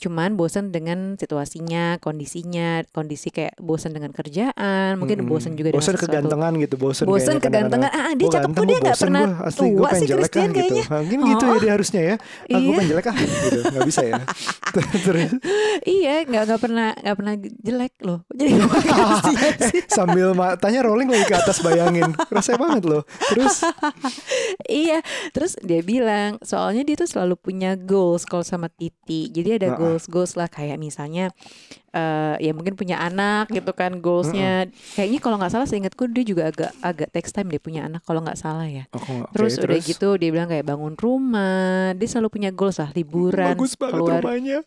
cuman 0.02 0.34
bosen 0.34 0.68
dengan 0.68 1.14
situasinya 1.14 1.96
kondisinya 1.96 2.82
kondisi 2.90 3.30
kayak 3.30 3.54
bosen 3.56 3.90
dengan 3.90 4.10
kerjaan 4.10 4.98
mungkin 4.98 5.22
Mm-mm. 5.22 5.30
bosen 5.30 5.54
juga 5.54 5.70
dengan 5.70 5.78
bosen 5.78 5.94
sesuatu 5.94 6.10
kegantengan 6.10 6.52
gitu 6.58 6.74
bosen 6.76 7.04
bosen 7.06 7.36
kegantengan 7.38 7.86
kadang-kadang. 7.86 8.10
ah 8.10 8.12
dia 8.12 8.26
Gua 8.26 8.34
cakep 8.34 8.50
kok 8.50 8.64
dia 8.64 8.78
nggak 8.78 8.98
pernah 8.98 9.22
gua, 9.24 9.46
asli 9.46 9.68
tua 9.70 9.88
sih 9.92 10.06
jelek 10.06 10.18
ah 10.18 10.26
Christian 10.26 10.48
gitu 10.48 10.58
kayaknya 10.58 10.84
mungkin 10.92 11.18
gitu 11.24 11.42
ya 11.42 11.50
Oh. 11.52 11.58
dia 11.58 11.72
harusnya 11.72 12.02
ya 12.02 12.14
ah 12.16 12.20
gue 12.50 12.58
Iya. 12.58 12.74
pengen 12.74 12.88
jelek 12.90 13.06
ah 13.06 13.16
gitu 13.16 13.58
nggak 13.62 13.86
bisa 13.86 14.02
ya 14.02 14.14
terus 15.06 15.30
iya 15.84 16.14
nggak 16.22 16.42
nggak 16.44 16.60
pernah 16.60 16.88
nggak 16.94 17.16
pernah 17.16 17.34
jelek 17.38 17.94
loh 18.02 18.18
jadi 18.38 18.52
sambil 19.96 20.32
matanya 20.32 20.80
rolling 20.82 21.06
lagi 21.06 21.24
ke 21.24 21.34
atas 21.34 21.60
bayangin 21.60 22.10
rasanya 22.28 22.58
banget 22.60 22.82
loh 22.84 23.02
terus 23.28 23.62
Iya, 24.64 25.02
terus 25.30 25.58
dia 25.60 25.80
bilang 25.80 26.40
soalnya 26.40 26.82
dia 26.82 26.96
tuh 26.96 27.06
selalu 27.06 27.34
punya 27.36 27.74
goals 27.74 28.24
kalau 28.24 28.40
sama 28.42 28.68
Titi. 28.68 29.28
Jadi 29.28 29.48
ada 29.54 29.68
Ah, 29.68 29.74
ah. 29.74 29.78
Goals 29.92 30.06
goals 30.08 30.32
lah 30.40 30.48
kayak 30.48 30.80
misalnya 30.80 31.28
eh 31.92 32.36
ya 32.40 32.56
mungkin 32.56 32.72
punya 32.72 32.96
anak 33.04 33.52
gitu 33.52 33.68
kan 33.76 34.00
goalsnya. 34.00 34.72
Kayaknya 34.96 35.18
kalau 35.20 35.36
nggak 35.36 35.52
salah 35.52 35.68
seingatku 35.68 36.08
dia 36.08 36.24
juga 36.24 36.48
agak 36.48 36.72
agak 36.80 37.08
text 37.12 37.36
time 37.36 37.52
dia 37.52 37.60
punya 37.60 37.84
anak 37.84 38.00
kalau 38.08 38.24
nggak 38.24 38.40
salah 38.40 38.64
ya. 38.64 38.88
Oh, 38.96 39.28
oke, 39.28 39.36
Terus 39.36 39.60
udah 39.60 39.78
gitu 39.78 40.08
dia 40.16 40.32
bilang 40.32 40.48
kayak 40.48 40.64
bangun 40.64 40.96
rumah. 40.96 41.92
Dia 41.92 42.08
selalu 42.08 42.28
punya 42.32 42.50
goals 42.50 42.80
lah 42.80 42.88
liburan 42.96 43.52
bagus 43.52 43.76
banget 43.76 44.00
keluar 44.00 44.20
rumahnya 44.24 44.58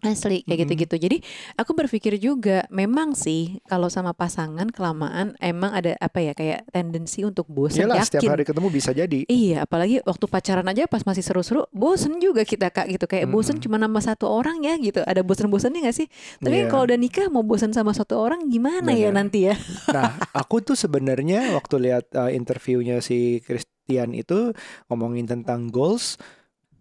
Asli 0.00 0.42
kayak 0.42 0.58
gitu-gitu. 0.64 0.96
Jadi 0.96 1.16
aku 1.54 1.72
berpikir 1.72 2.14
juga 2.16 2.66
memang 2.68 3.12
sih 3.12 3.58
kalau 3.64 3.86
sama 3.86 4.12
pasangan 4.12 4.68
kelamaan 4.68 5.34
emang 5.38 5.72
ada 5.72 5.98
apa 5.98 6.18
ya 6.18 6.32
kayak 6.32 6.66
tendensi 6.68 7.22
untuk 7.22 7.46
bosan 7.46 7.88
yakin. 7.88 8.04
setiap 8.04 8.30
hari 8.30 8.44
ketemu 8.44 8.68
bisa 8.68 8.90
jadi 8.90 9.20
Iya, 9.24 9.64
apalagi 9.64 10.00
waktu 10.02 10.24
pacaran 10.24 10.66
aja 10.66 10.86
pas 10.86 11.02
masih 11.02 11.20
seru-seru, 11.20 11.66
bosen 11.70 12.18
juga 12.18 12.42
kita 12.42 12.70
kak 12.70 12.88
gitu 12.88 13.04
kayak 13.04 13.26
bosen 13.26 13.58
Mm-mm. 13.58 13.64
cuma 13.64 13.76
nama 13.76 13.98
satu 13.98 14.26
orang 14.26 14.62
ya 14.62 14.78
gitu. 14.78 15.02
Ada 15.02 15.20
bosen-bosennya 15.20 15.84
gak 15.84 15.96
sih? 15.96 16.06
Tapi 16.38 16.64
Iya. 16.64 16.70
kalau 16.70 16.86
udah 16.86 16.98
nikah 16.98 17.26
mau 17.28 17.42
bosen 17.42 17.70
sama 17.70 17.90
satu 17.92 18.16
orang 18.16 18.46
gimana 18.46 18.90
ya 18.92 19.10
Bener. 19.10 19.16
nanti 19.24 19.38
ya? 19.46 19.54
Nah, 19.94 20.14
aku 20.32 20.60
tuh 20.60 20.76
sebenarnya 20.76 21.52
waktu 21.52 21.74
lihat 21.80 22.12
uh, 22.14 22.30
interviewnya 22.30 23.00
si 23.00 23.40
Christian 23.42 24.12
itu 24.12 24.52
ngomongin 24.86 25.26
tentang 25.26 25.66
goals, 25.68 26.20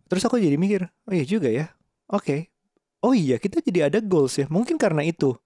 terus 0.05 0.23
aku 0.23 0.37
jadi 0.37 0.55
mikir, 0.55 0.85
oh 1.07 1.13
iya 1.13 1.25
juga 1.25 1.47
ya. 1.47 1.71
Oke. 2.07 2.51
Oh 2.99 3.13
iya, 3.13 3.37
kita 3.37 3.61
jadi 3.61 3.87
ada 3.87 3.99
goals 4.01 4.35
ya. 4.35 4.45
Mungkin 4.49 4.75
karena 4.75 5.01
itu. 5.01 5.37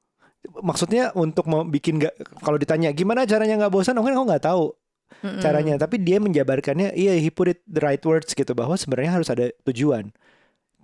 Maksudnya 0.42 1.14
untuk 1.14 1.46
mau 1.46 1.62
bikin 1.62 2.02
nggak 2.02 2.42
kalau 2.42 2.58
ditanya 2.58 2.90
gimana 2.92 3.30
caranya 3.30 3.62
nggak 3.62 3.74
bosan, 3.74 3.94
mungkin 3.94 4.18
aku 4.18 4.26
nggak 4.26 4.46
tahu 4.46 4.74
Mm-mm. 5.22 5.38
caranya. 5.38 5.78
Tapi 5.78 6.02
dia 6.02 6.18
menjabarkannya, 6.18 6.98
iya 6.98 7.14
he 7.14 7.30
put 7.30 7.52
it 7.52 7.62
the 7.70 7.78
right 7.78 8.02
words 8.02 8.34
gitu 8.34 8.50
bahwa 8.58 8.74
sebenarnya 8.74 9.22
harus 9.22 9.30
ada 9.30 9.54
tujuan. 9.70 10.10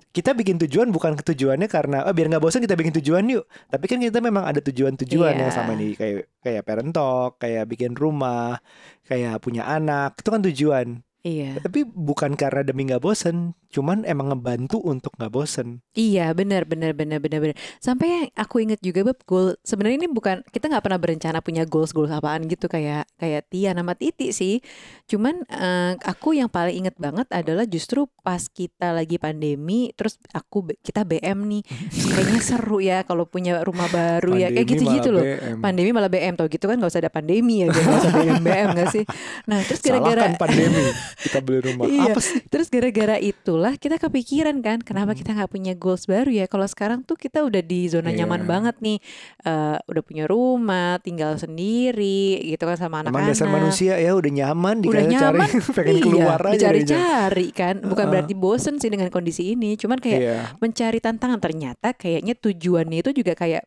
Kita 0.08 0.34
bikin 0.34 0.58
tujuan 0.66 0.90
bukan 0.90 1.14
ketujuannya 1.14 1.70
karena 1.70 2.06
oh 2.06 2.14
biar 2.14 2.30
nggak 2.30 2.42
bosan 2.42 2.62
kita 2.62 2.78
bikin 2.78 2.94
tujuan 3.02 3.26
yuk. 3.30 3.46
Tapi 3.70 3.86
kan 3.86 3.98
kita 3.98 4.22
memang 4.22 4.46
ada 4.46 4.62
tujuan-tujuan 4.62 5.34
Iya. 5.34 5.42
yang 5.46 5.52
sama 5.54 5.74
nih 5.74 5.94
kayak 5.94 6.18
kayak 6.42 6.62
parent 6.62 6.94
talk, 6.94 7.38
kayak 7.38 7.66
bikin 7.66 7.94
rumah, 7.98 8.58
kayak 9.06 9.42
punya 9.42 9.66
anak. 9.66 10.18
Itu 10.22 10.30
kan 10.30 10.42
tujuan. 10.46 11.02
Iya, 11.28 11.60
Tapi 11.60 11.84
bukan 11.84 12.40
karena 12.40 12.64
demi 12.64 12.88
nggak 12.88 13.04
bosan, 13.04 13.52
cuman 13.68 14.08
emang 14.08 14.32
ngebantu 14.34 14.80
untuk 14.82 15.14
nggak 15.20 15.32
bosan. 15.32 15.84
iya 15.98 16.32
benar 16.32 16.64
benar 16.64 16.94
benar 16.96 17.20
benar 17.20 17.40
benar. 17.44 17.58
Sampai 17.84 18.08
yang 18.08 18.26
aku 18.36 18.64
inget 18.64 18.80
juga 18.80 19.12
bab 19.12 19.20
goal. 19.28 19.56
Sebenarnya 19.66 20.06
ini 20.06 20.10
bukan 20.10 20.44
kita 20.50 20.72
nggak 20.72 20.84
pernah 20.84 21.00
berencana 21.00 21.40
punya 21.44 21.64
goals 21.68 21.92
goals 21.92 22.14
apaan 22.14 22.48
gitu 22.48 22.72
kayak 22.72 23.10
kayak 23.20 23.50
Tia 23.52 23.76
nama 23.76 23.94
Titi 23.94 24.32
sih. 24.32 24.64
Cuman 25.10 25.44
eh, 25.48 25.94
aku 26.04 26.38
yang 26.38 26.48
paling 26.52 26.86
inget 26.86 26.96
banget 26.98 27.28
adalah 27.32 27.68
justru 27.68 28.08
pas 28.24 28.44
kita 28.48 28.92
lagi 28.92 29.16
pandemi, 29.20 29.92
terus 29.96 30.20
aku 30.36 30.68
kita 30.84 31.08
BM 31.08 31.48
nih, 31.48 31.62
kayaknya 32.14 32.42
seru 32.44 32.80
ya 32.84 33.04
kalau 33.08 33.24
punya 33.28 33.64
rumah 33.64 33.88
baru 33.88 34.36
ya 34.36 34.52
kayak 34.52 34.68
Pandemi 34.68 34.72
gitu-gitu 34.84 35.10
malah 35.12 35.16
loh. 35.16 35.26
BM. 35.26 35.58
Pandemi 35.64 35.90
malah 35.96 36.12
BM 36.12 36.34
tau 36.36 36.48
gitu 36.52 36.66
kan 36.68 36.76
nggak 36.76 36.92
usah 36.92 37.02
ada 37.02 37.12
pandemi 37.12 37.64
ya, 37.64 37.68
biar 37.72 37.84
nggak 37.84 38.02
usah 38.04 38.14
BM 38.14 38.42
BM 38.44 38.68
nggak 38.76 38.90
sih? 38.92 39.04
Nah 39.48 39.60
terus 39.64 39.80
gara-gara 39.80 40.24
pandemi 40.36 40.84
kita 41.24 41.40
beli 41.40 41.60
rumah. 41.64 41.86
Iya. 41.88 42.14
Apa 42.14 42.22
sih? 42.22 42.40
Terus 42.48 42.68
gara-gara 42.68 43.16
itulah 43.58 43.74
kita 43.74 43.98
kepikiran 43.98 44.62
kan 44.62 44.78
kenapa 44.80 45.12
Mm. 45.12 45.18
kita 45.18 45.30
nggak 45.34 45.50
punya 45.50 45.74
goals 45.74 46.06
baru 46.06 46.30
ya 46.30 46.46
kalau 46.46 46.64
sekarang 46.64 47.02
tuh 47.02 47.18
kita 47.18 47.42
udah 47.42 47.58
di 47.60 47.90
zona 47.90 48.14
nyaman 48.14 48.46
Iya. 48.46 48.48
banget 48.48 48.76
nih 48.80 48.98
Eh, 49.42 49.78
udah 49.82 50.04
punya 50.04 50.28
rumah 50.28 51.00
tinggal 51.00 51.34
sendiri 51.36 52.38
gitu 52.46 52.62
kan 52.62 52.76
sama 52.76 53.02
anak-anak 53.02 53.32
dasar 53.32 53.48
manusia 53.48 53.96
ya 53.96 54.14
udah 54.14 54.28
nyaman 54.30 54.84
Udah 54.84 55.02
dikasih 55.02 55.10
cari 55.10 55.40
nyaman, 55.40 55.50
pengen 55.78 55.90
iya, 55.90 56.04
keluar 56.04 56.40
aja 56.40 56.54
dicari-cari 56.54 57.48
kan 57.50 57.76
bukan 57.82 57.98
Heeh. 57.98 58.12
berarti 58.14 58.34
bosen 58.36 58.76
sih 58.78 58.88
dengan 58.88 59.08
kondisi 59.08 59.56
ini 59.56 59.74
cuman 59.74 59.98
kayak 59.98 60.20
Iya. 60.20 60.38
mencari 60.60 61.00
tantangan 61.00 61.40
ternyata 61.40 61.94
kayaknya 61.94 62.36
tujuannya 62.36 63.02
itu 63.02 63.12
juga 63.16 63.34
kayak 63.34 63.66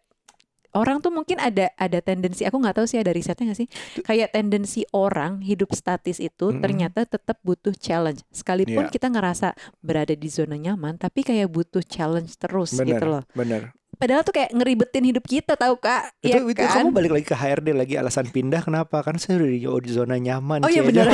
orang 0.76 1.02
tuh 1.02 1.10
mungkin 1.10 1.38
ada 1.38 1.72
ada 1.74 1.98
tendensi 1.98 2.46
aku 2.46 2.56
nggak 2.58 2.76
tahu 2.78 2.86
sih 2.86 2.98
ada 3.02 3.10
risetnya 3.10 3.50
nggak 3.50 3.60
sih 3.64 3.68
kayak 4.02 4.30
tendensi 4.30 4.86
orang 4.94 5.42
hidup 5.42 5.74
statis 5.74 6.18
itu 6.18 6.50
Mm-mm. 6.52 6.62
ternyata 6.62 7.02
tetap 7.04 7.40
butuh 7.42 7.74
challenge 7.74 8.22
sekalipun 8.30 8.86
Iya. 8.86 8.92
kita 8.92 9.10
ngerasa 9.10 9.54
berada 9.82 10.14
di 10.14 10.28
zona 10.30 10.54
nyaman 10.54 10.94
tapi 10.94 11.26
kayak 11.26 11.50
butuh 11.50 11.82
challenge 11.82 12.36
terus 12.38 12.70
gitu 12.74 12.86
Bener, 12.86 13.02
loh 13.02 13.22
bener. 13.34 13.62
Padahal 14.00 14.22
tuh 14.22 14.32
kayak 14.32 14.50
ngeribetin 14.50 15.04
hidup 15.04 15.22
kita 15.22 15.52
tahu 15.54 15.76
kak 15.76 16.16
Itu, 16.18 16.32
ya 16.32 16.40
itu 16.40 16.56
kan 16.56 16.80
kamu 16.80 16.90
balik 16.90 17.12
lagi 17.12 17.26
ke 17.26 17.36
HRD 17.36 17.68
lagi 17.70 17.94
alasan 17.94 18.26
pindah 18.26 18.60
kenapa? 18.60 18.96
Kan 19.00 19.20
saya 19.20 19.36
udah 19.36 19.46
di, 19.46 19.60
oh, 19.62 19.76
di 19.76 19.90
zona 19.90 20.16
nyaman. 20.16 20.64
Oh 20.64 20.68
iya 20.68 20.80
bener 20.88 21.04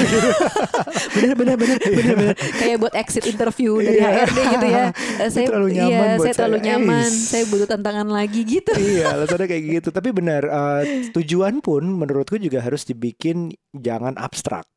bener 1.12 1.34
bener 1.36 1.56
bener 1.58 2.14
bener 2.14 2.34
kayak 2.54 2.76
buat 2.78 2.94
exit 2.94 3.26
interview 3.26 3.78
dari 3.78 3.98
Iya. 3.98 4.08
HRD 4.22 4.38
gitu 4.46 4.66
ya 4.68 4.84
Eh, 5.16 5.28
saya 5.28 5.46
terlalu 5.48 5.68
nyaman 5.72 5.90
iya 5.90 6.14
buat 6.14 6.22
saya 6.22 6.34
terlalu 6.36 6.56
saya. 6.56 6.66
nyaman 6.68 7.02
Eis. 7.02 7.16
saya 7.26 7.44
butuh 7.46 7.66
tantangan 7.66 8.08
lagi 8.08 8.40
gitu 8.42 8.72
iya, 8.92 9.06
alasannya 9.12 9.46
kayak 9.46 9.64
gitu. 9.74 9.88
Tapi 9.90 10.08
benar, 10.12 10.42
eh, 10.44 10.82
tujuan 11.10 11.58
pun 11.58 11.82
menurutku 11.84 12.36
juga 12.36 12.60
harus 12.60 12.84
dibikin 12.84 13.50
jangan 13.72 14.14
abstrak. 14.14 14.68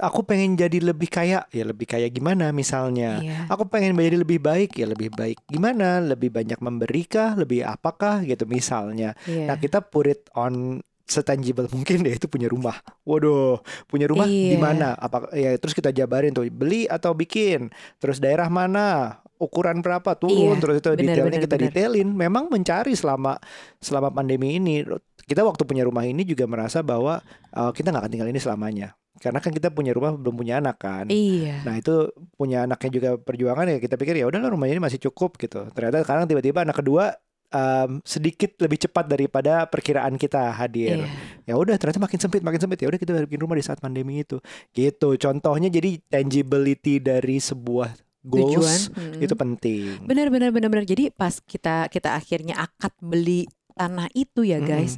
Aku 0.00 0.26
pengen 0.26 0.58
jadi 0.58 0.80
lebih 0.82 1.06
kaya, 1.06 1.46
ya 1.54 1.64
lebih 1.64 1.86
kaya 1.86 2.08
gimana 2.10 2.50
misalnya? 2.50 3.22
Iya. 3.22 3.46
Aku 3.46 3.68
pengen 3.68 3.94
menjadi 3.94 4.24
lebih 4.26 4.40
baik, 4.42 4.74
ya 4.74 4.86
lebih 4.90 5.14
baik 5.14 5.38
gimana? 5.46 6.02
Lebih 6.02 6.34
banyak 6.34 6.58
memberikah? 6.58 7.38
Lebih 7.38 7.62
apakah 7.62 8.24
gitu 8.26 8.48
misalnya? 8.48 9.14
Iya. 9.28 9.52
Nah 9.52 9.56
kita 9.60 9.84
put 9.84 10.10
it 10.10 10.26
on 10.34 10.82
setangible 11.04 11.68
mungkin 11.68 12.00
deh 12.00 12.16
itu 12.16 12.26
punya 12.26 12.48
rumah. 12.48 12.80
Waduh, 13.04 13.60
punya 13.86 14.08
rumah 14.08 14.24
Iya. 14.24 14.56
di 14.56 14.58
mana? 14.58 14.96
Apa 14.96 15.30
ya 15.36 15.52
terus 15.60 15.76
kita 15.76 15.92
jabarin 15.92 16.32
tuh 16.32 16.48
beli 16.48 16.88
atau 16.88 17.12
bikin. 17.12 17.68
Terus 18.00 18.18
daerah 18.18 18.48
mana? 18.48 19.20
Ukuran 19.36 19.84
berapa? 19.84 20.16
Turun 20.16 20.56
Iya, 20.56 20.62
terus 20.62 20.76
itu 20.80 20.88
benar, 20.88 20.98
detailnya 20.98 21.26
benar, 21.36 21.44
kita 21.44 21.56
benar. 21.60 21.64
detailin. 21.70 22.08
Memang 22.08 22.44
mencari 22.48 22.96
selama 22.96 23.36
selama 23.78 24.08
pandemi 24.08 24.56
ini 24.56 24.80
kita 25.28 25.44
waktu 25.44 25.62
punya 25.68 25.84
rumah 25.84 26.08
ini 26.08 26.24
juga 26.24 26.48
merasa 26.48 26.80
bahwa 26.80 27.20
uh, 27.52 27.70
kita 27.74 27.92
nggak 27.92 28.02
akan 28.08 28.12
tinggal 28.12 28.30
ini 28.32 28.40
selamanya. 28.40 28.96
Karena 29.24 29.40
kan 29.40 29.56
kita 29.56 29.72
punya 29.72 29.96
rumah 29.96 30.12
belum 30.12 30.36
punya 30.36 30.60
anak 30.60 30.76
kan. 30.76 31.08
Iya. 31.08 31.64
Nah 31.64 31.80
itu 31.80 32.12
punya 32.36 32.68
anaknya 32.68 32.90
juga 32.92 33.08
perjuangan 33.16 33.64
ya 33.64 33.80
kita 33.80 33.96
pikir 33.96 34.20
ya 34.20 34.28
udahlah 34.28 34.52
rumahnya 34.52 34.76
ini 34.76 34.84
masih 34.84 35.00
cukup 35.00 35.40
gitu. 35.40 35.64
Ternyata 35.72 36.04
sekarang 36.04 36.28
tiba-tiba 36.28 36.60
anak 36.60 36.76
kedua 36.76 37.16
um, 37.48 38.04
sedikit 38.04 38.60
lebih 38.60 38.84
cepat 38.84 39.08
daripada 39.08 39.64
perkiraan 39.64 40.20
kita 40.20 40.52
hadir. 40.52 41.08
Iya. 41.08 41.08
Ya 41.48 41.54
udah 41.56 41.80
ternyata 41.80 42.04
makin 42.04 42.20
sempit 42.20 42.44
makin 42.44 42.60
sempit 42.60 42.84
ya 42.84 42.92
udah 42.92 43.00
kita 43.00 43.24
bikin 43.24 43.40
rumah 43.40 43.56
di 43.56 43.64
saat 43.64 43.80
pandemi 43.80 44.20
itu. 44.20 44.44
Gitu. 44.76 45.08
Contohnya 45.16 45.72
jadi 45.72 45.96
tangibility 46.04 47.00
dari 47.00 47.40
sebuah 47.40 47.96
Tujuan. 48.24 48.28
goals 48.28 48.88
Mm. 48.92 49.20
itu 49.20 49.34
penting. 49.36 49.84
Benar 50.04 50.28
benar 50.28 50.52
benar 50.52 50.68
benar. 50.68 50.84
Jadi 50.84 51.08
pas 51.08 51.40
kita 51.40 51.88
kita 51.88 52.12
akhirnya 52.12 52.56
akad 52.60 52.92
beli 53.00 53.44
tanah 53.74 54.06
itu 54.14 54.46
ya 54.46 54.62
Mm-mm. 54.62 54.70
guys. 54.70 54.96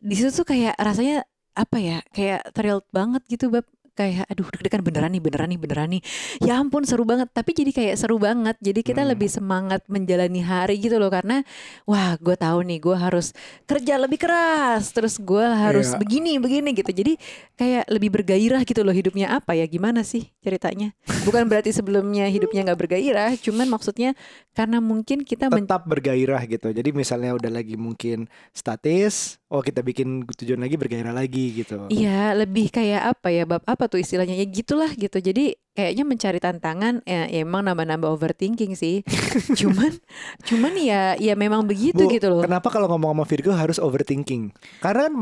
Di 0.00 0.14
situ 0.16 0.32
tuh 0.32 0.46
kayak 0.48 0.74
rasanya 0.80 1.22
apa 1.54 1.78
ya? 1.78 1.98
Kayak 2.10 2.50
thrilled 2.52 2.86
banget 2.90 3.22
gitu 3.26 3.48
bab 3.48 3.64
kayak 3.94 4.26
aduh 4.26 4.50
deg-degan 4.50 4.82
beneran 4.82 5.06
nih 5.06 5.22
beneran 5.22 5.46
nih 5.46 5.60
beneran 5.62 5.86
nih 5.86 6.02
ya 6.42 6.58
ampun 6.58 6.82
seru 6.82 7.06
banget 7.06 7.30
tapi 7.30 7.54
jadi 7.54 7.70
kayak 7.70 7.94
seru 7.94 8.18
banget 8.18 8.58
jadi 8.58 8.82
kita 8.82 9.06
Hmm. 9.06 9.14
lebih 9.14 9.30
semangat 9.30 9.86
menjalani 9.86 10.42
hari 10.42 10.82
gitu 10.82 10.98
loh 10.98 11.14
karena 11.14 11.46
wah 11.86 12.18
gue 12.18 12.34
tahu 12.34 12.66
nih 12.66 12.82
gue 12.82 12.96
harus 12.98 13.30
kerja 13.70 13.94
lebih 13.94 14.18
keras 14.18 14.90
terus 14.90 15.14
gue 15.14 15.46
harus 15.46 15.94
Iya. 15.94 16.02
begini 16.02 16.42
begini 16.42 16.74
gitu 16.74 16.90
jadi 16.90 17.14
kayak 17.54 17.86
lebih 17.86 18.10
bergairah 18.10 18.66
gitu 18.66 18.82
loh 18.82 18.90
hidupnya 18.90 19.30
apa 19.30 19.54
ya 19.54 19.62
gimana 19.70 20.02
sih 20.02 20.26
ceritanya 20.42 20.90
bukan 21.22 21.46
berarti 21.46 21.70
sebelumnya 21.70 22.26
hidupnya 22.26 22.66
nggak 22.66 22.80
bergairah 22.82 23.30
cuman 23.38 23.70
maksudnya 23.70 24.18
karena 24.54 24.78
mungkin 24.78 25.22
kita 25.22 25.50
tetap 25.50 25.82
bergairah 25.82 26.38
gitu. 26.46 26.70
Jadi 26.70 26.94
misalnya 26.94 27.34
udah 27.34 27.50
lagi 27.50 27.74
mungkin 27.74 28.30
statis, 28.54 29.42
oh 29.54 29.62
kita 29.62 29.86
bikin 29.86 30.26
tujuan 30.26 30.58
lagi 30.58 30.74
bergairah 30.74 31.14
lagi 31.14 31.62
gitu. 31.62 31.86
Iya, 31.86 32.34
lebih 32.34 32.74
kayak 32.74 33.14
apa 33.14 33.30
ya, 33.30 33.46
bab 33.46 33.62
apa 33.62 33.86
tuh 33.86 34.02
istilahnya 34.02 34.34
ya 34.34 34.46
gitulah 34.50 34.90
gitu. 34.98 35.22
Jadi 35.22 35.54
kayaknya 35.78 36.02
mencari 36.02 36.38
tantangan 36.42 37.06
ya, 37.06 37.30
ya 37.30 37.46
emang 37.46 37.62
nambah-nambah 37.70 38.10
overthinking 38.10 38.74
sih. 38.74 39.06
cuman 39.62 39.94
cuman 40.42 40.72
ya 40.74 41.14
ya 41.22 41.38
memang 41.38 41.62
begitu 41.70 42.02
Bu, 42.02 42.10
gitu 42.10 42.26
loh. 42.34 42.42
Kenapa 42.42 42.66
kalau 42.74 42.90
ngomong 42.90 43.14
sama 43.14 43.24
Virgo 43.30 43.54
harus 43.54 43.78
overthinking? 43.78 44.50
Karena 44.82 45.06
kan 45.06 45.14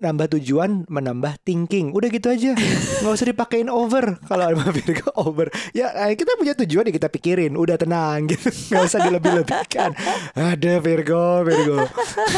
nambah 0.00 0.26
tujuan 0.36 0.88
menambah 0.88 1.44
thinking. 1.44 1.92
Udah 1.92 2.08
gitu 2.08 2.32
aja. 2.32 2.56
nggak 3.04 3.12
usah 3.12 3.28
dipakein 3.28 3.68
over 3.68 4.16
kalau 4.24 4.50
sama 4.50 4.72
Virgo 4.76 5.12
over. 5.20 5.52
Ya 5.76 5.92
eh, 6.08 6.16
kita 6.16 6.34
punya 6.40 6.56
tujuan 6.56 6.88
ya 6.88 6.92
kita 6.96 7.08
pikirin. 7.12 7.54
Udah 7.54 7.76
tenang 7.76 8.26
gitu. 8.26 8.48
nggak 8.72 8.82
usah 8.88 9.00
dilebih-lebihkan. 9.04 9.92
Ada 10.34 10.80
Virgo, 10.80 11.44
Virgo. 11.44 11.84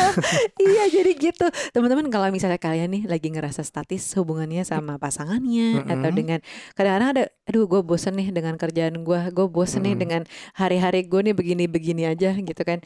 iya, 0.66 0.90
jadi 0.90 1.10
gitu. 1.14 1.46
Teman-teman 1.70 2.10
kalau 2.10 2.28
misalnya 2.34 2.58
kalian 2.58 2.90
nih 2.90 3.02
lagi 3.06 3.30
ngerasa 3.30 3.62
statis 3.62 4.02
hubungannya 4.18 4.66
sama 4.66 4.98
pasangannya 4.98 5.86
atau 5.86 6.10
Mm-mm. 6.10 6.18
dengan 6.18 6.38
kadang-kadang 6.74 7.10
ada 7.14 7.24
aduh 7.46 7.66
gue 7.66 7.80
bosen 7.82 8.18
nih 8.18 8.34
dengan 8.34 8.58
kerjaan 8.58 9.06
gue, 9.06 9.20
gue 9.30 9.46
bosen 9.46 9.86
nih 9.86 9.94
Mm-mm. 9.94 10.02
dengan 10.02 10.22
hari-hari 10.58 11.06
gue 11.06 11.20
nih 11.30 11.34
begini-begini 11.38 12.10
aja 12.10 12.34
gitu 12.34 12.62
kan. 12.66 12.82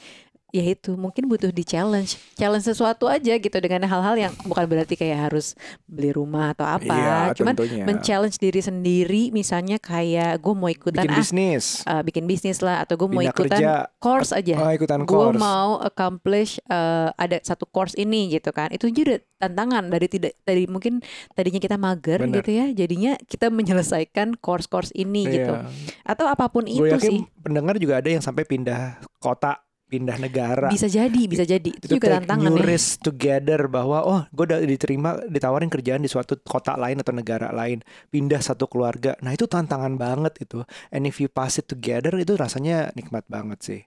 Ya 0.48 0.62
itu 0.64 0.94
mungkin 0.94 1.26
butuh 1.26 1.50
di 1.50 1.62
challenge, 1.62 2.16
challenge 2.32 2.64
sesuatu 2.64 3.06
aja 3.06 3.34
gitu 3.34 3.56
dengan 3.56 3.82
hal-hal 3.84 4.14
yang 4.16 4.32
bukan 4.42 4.64
berarti 4.64 4.94
kayak 4.94 5.26
harus 5.26 5.58
beli 5.84 6.10
rumah 6.10 6.52
atau 6.52 6.62
apa, 6.62 6.86
Iya, 6.86 7.18
cuman 7.34 7.52
tentunya. 7.52 7.82
men-challenge 7.82 8.38
diri 8.38 8.60
sendiri 8.60 9.22
misalnya 9.30 9.76
kayak 9.76 10.38
gue 10.38 10.54
mau 10.54 10.66
ikutan 10.66 11.02
bikin 11.02 11.10
ah 11.10 11.18
bisnis. 11.18 11.64
uh, 11.82 12.00
bikin 12.00 12.24
bisnis 12.24 12.58
lah 12.58 12.80
atau 12.80 12.94
gue 12.94 13.04
mau 13.04 13.20
ikutan 13.20 13.58
kerja. 13.58 13.90
course 13.96 14.30
aja 14.30 14.54
Oh, 14.56 14.70
ikutan 14.70 15.02
gue 15.02 15.28
mau 15.34 15.82
accomplish 15.82 16.62
uh, 16.64 17.10
ada 17.12 17.42
satu 17.42 17.66
course 17.66 17.92
ini 17.94 18.30
gitu 18.30 18.48
kan 18.50 18.70
itu 18.70 18.86
juga 18.88 19.18
tantangan 19.36 19.82
dari 19.86 20.06
tidak 20.06 20.38
dari 20.40 20.64
mungkin 20.64 21.02
tadinya 21.32 21.58
kita 21.58 21.76
mager 21.76 22.22
Bener. 22.22 22.40
gitu 22.40 22.50
ya 22.54 22.66
jadinya 22.72 23.12
kita 23.20 23.50
menyelesaikan 23.50 24.38
course-course 24.38 24.94
ini 24.94 25.26
gitu 25.28 25.52
Iya. 25.52 25.66
atau 26.06 26.24
apa 26.24 26.46
pun 26.46 26.64
Gue 26.64 26.86
itu 26.86 26.96
yakin 26.96 27.10
sih 27.10 27.20
pendengar 27.36 27.76
juga 27.76 27.98
ada 27.98 28.08
yang 28.08 28.22
sampai 28.22 28.42
pindah 28.42 29.02
kota, 29.18 29.58
pindah 29.86 30.18
negara. 30.18 30.68
bisa 30.68 30.90
jadi 30.90 31.22
bisa 31.30 31.46
jadi. 31.46 31.70
Itu, 31.70 31.96
juga 31.96 32.10
take 32.10 32.14
tantangan 32.22 32.42
new 32.42 32.58
ya. 32.58 32.66
risk 32.66 33.02
together 33.02 33.70
bahwa 33.70 34.02
oh 34.02 34.20
gue 34.34 34.44
udah 34.50 34.58
diterima 34.62 35.22
ditawarin 35.30 35.70
kerjaan 35.70 36.02
di 36.02 36.10
suatu 36.10 36.36
kota 36.42 36.74
lain 36.74 37.00
atau 37.00 37.14
negara 37.14 37.54
lain. 37.54 37.80
Pindah 38.10 38.42
satu 38.42 38.66
keluarga. 38.66 39.14
Nah 39.22 39.32
itu 39.32 39.46
tantangan 39.46 39.94
banget 39.94 40.42
itu. 40.42 40.66
And 40.90 41.06
if 41.06 41.22
you 41.22 41.30
pass 41.30 41.62
it 41.62 41.70
together 41.70 42.12
itu 42.18 42.34
rasanya 42.34 42.90
nikmat 42.98 43.24
banget 43.30 43.58
sih. 43.62 43.80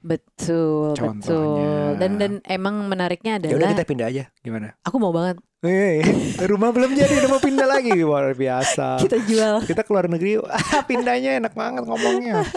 Betul 0.00 0.96
betul. 0.96 0.96
Contohnya. 0.96 2.00
dan 2.00 2.16
dan 2.16 2.32
emang 2.48 2.88
menariknya 2.88 3.36
ya 3.36 3.52
udah 3.52 3.68
adalah 3.68 3.72
kita 3.76 3.84
pindah 3.88 4.06
aja. 4.08 4.24
Gimana? 4.40 4.76
Aku 4.84 4.96
mau 4.96 5.12
banget 5.12 5.40
Eh, 5.60 6.00
rumah 6.48 6.72
belum 6.72 6.96
jadi 6.96 7.20
udah 7.20 7.36
mau 7.36 7.42
pindah 7.42 7.68
lagi. 7.68 7.92
Luar 7.92 8.32
biasa. 8.32 8.96
Kita 8.96 9.20
jual. 9.20 9.60
Kita 9.68 9.84
keluar 9.84 10.08
negeri 10.08 10.40
ah, 10.48 10.80
pindahnya 10.88 11.36
enak 11.36 11.52
banget 11.52 11.84
ngomongnya. 11.84 12.48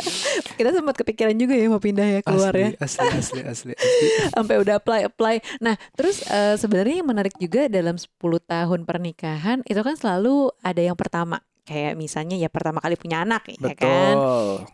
Kita 0.56 0.72
sempat 0.72 0.96
kepikiran 1.04 1.36
juga 1.36 1.52
ya 1.52 1.68
mau 1.68 1.84
pindah 1.84 2.08
ya 2.08 2.20
keluar 2.24 2.56
ya. 2.56 2.72
asli, 2.80 3.04
asli 3.12 3.12
asli 3.12 3.42
asli. 3.44 3.74
Asli 3.76 4.08
sampai 4.40 4.56
udah 4.56 4.80
apply 4.80 5.12
apply. 5.12 5.36
Nah, 5.60 5.76
terus 6.00 6.24
eh, 6.32 6.56
sebenarnya 6.56 7.04
yang 7.04 7.10
menarik 7.12 7.36
juga 7.36 7.68
dalam 7.68 8.00
10 8.00 8.08
tahun 8.48 8.80
pernikahan 8.88 9.68
itu 9.68 9.82
kan 9.84 10.00
selalu 10.00 10.56
ada 10.64 10.80
yang 10.80 10.96
pertama. 10.96 11.44
Kayak 11.64 11.96
misalnya 11.96 12.36
ya 12.36 12.52
pertama 12.52 12.84
kali 12.84 13.00
punya 13.00 13.24
anak 13.24 13.48
ya 13.48 13.72
kan. 13.72 14.16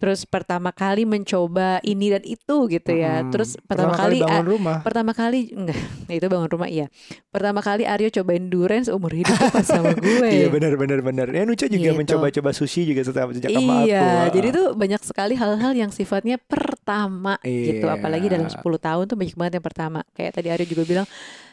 Terus 0.02 0.26
pertama 0.26 0.74
kali 0.74 1.06
mencoba 1.06 1.78
ini 1.86 2.10
dan 2.10 2.26
itu 2.26 2.66
gitu 2.66 2.92
ya. 2.98 3.22
Mm-mm. 3.22 3.30
Terus 3.30 3.62
pertama, 3.62 3.94
kali, 3.94 4.26
bangun 4.26 4.34
ah, 4.34 4.42
rumah 4.42 4.78
pertama 4.82 5.12
kali 5.14 5.54
enggak 5.54 5.78
itu 6.18 6.26
bangun 6.26 6.50
rumah 6.50 6.66
iya. 6.66 6.90
Pertama 7.30 7.62
kali 7.62 7.86
Aryo 7.86 8.10
cobain 8.10 8.50
durian 8.50 8.82
seumur 8.82 9.14
hidup 9.14 9.38
pas 9.54 9.62
sama 9.62 9.94
gue. 10.02 10.30
Iya 10.34 10.50
benar 10.50 10.74
benar 10.82 11.00
benar. 11.06 11.28
Ya 11.30 11.46
Nucha 11.46 11.70
juga 11.70 11.94
Gitu. 11.94 11.98
mencoba-coba 12.02 12.50
sushi 12.54 12.90
juga 12.90 13.06
setelah 13.06 13.30
sejak 13.38 13.50
sama 13.54 13.86
aku. 13.86 13.90
Iya, 13.90 14.10
jadi 14.34 14.48
tuh 14.50 14.68
banyak 14.74 15.02
sekali 15.06 15.34
hal-hal 15.38 15.74
yang 15.78 15.94
sifatnya 15.94 16.42
pertama 16.42 17.38
gitu. 17.46 17.86
Iya. 17.86 18.02
Apalagi 18.02 18.34
dalam 18.34 18.50
10 18.50 18.58
tahun 18.82 19.04
tuh 19.06 19.18
banyak 19.18 19.38
banget 19.38 19.54
yang 19.62 19.66
pertama. 19.66 20.00
Kayak 20.18 20.32
tadi 20.42 20.48
Aryo 20.50 20.66
juga 20.66 20.84
bilang, 20.90 21.06
ah 21.06 21.49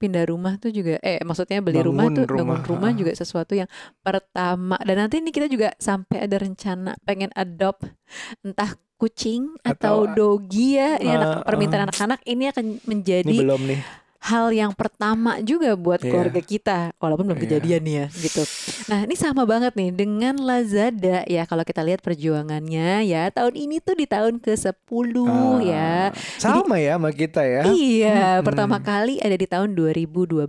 pindah 0.00 0.24
rumah 0.30 0.54
tuh 0.62 0.70
juga, 0.70 1.02
eh 1.02 1.18
maksudnya 1.26 1.58
beli 1.58 1.82
rumah 1.82 2.06
Bangun 2.06 2.16
tuh 2.22 2.26
rumah, 2.30 2.62
bangun 2.62 2.68
rumah 2.70 2.90
ah. 2.94 2.96
juga 2.96 3.12
sesuatu 3.14 3.52
yang 3.58 3.68
pertama. 4.00 4.78
Dan 4.86 4.96
nanti 5.02 5.18
ini 5.18 5.34
kita 5.34 5.50
juga 5.50 5.74
sampai 5.78 6.24
ada 6.26 6.36
rencana 6.38 6.94
pengen 7.02 7.30
adopt 7.34 7.90
entah 8.46 8.78
kucing 9.02 9.58
atau, 9.66 10.06
Atau, 10.06 10.14
doggy 10.14 10.78
ya. 10.78 10.94
Ini 11.02 11.10
anak, 11.18 11.28
ah, 11.28 11.42
permintaan 11.42 11.82
ah. 11.82 11.86
anak-anak 11.90 12.20
ini 12.22 12.44
akan 12.54 12.64
ini 12.70 12.86
menjadi 12.86 13.38
belum 13.42 13.62
nih. 13.66 13.80
Hal 14.22 14.50
yang 14.50 14.70
pertama 14.70 15.42
juga 15.42 15.74
buat 15.74 15.98
Iya. 15.98 16.06
keluarga 16.06 16.40
kita 16.40 16.78
walaupun 16.96 17.26
belum 17.26 17.36
Iya. 17.36 17.44
kejadian 17.44 17.80
nih 17.82 17.94
ya 17.94 18.06
gitu. 18.14 18.42
Nah, 18.86 19.02
ini 19.02 19.14
sama 19.14 19.42
banget 19.42 19.74
nih 19.74 19.90
dengan 19.90 20.38
Lazada 20.38 21.26
ya 21.26 21.42
kalau 21.42 21.62
kita 21.62 21.82
lihat 21.82 22.00
perjuangannya 22.00 23.02
ya 23.02 23.28
tahun 23.28 23.54
ini 23.56 23.78
tuh 23.78 23.94
di 23.94 24.06
tahun 24.06 24.38
ke-10 24.38 25.14
Ah, 25.22 25.58
ya. 25.58 25.92
Sama 26.38 26.78
ya 26.78 26.94
sama 26.94 27.10
kita 27.10 27.42
ya. 27.42 27.62
Iya, 27.66 28.38
Mm-mm. 28.38 28.46
pertama 28.46 28.78
kali 28.78 29.18
ada 29.18 29.34
di 29.34 29.44
tahun 29.44 29.74
2012 29.74 30.46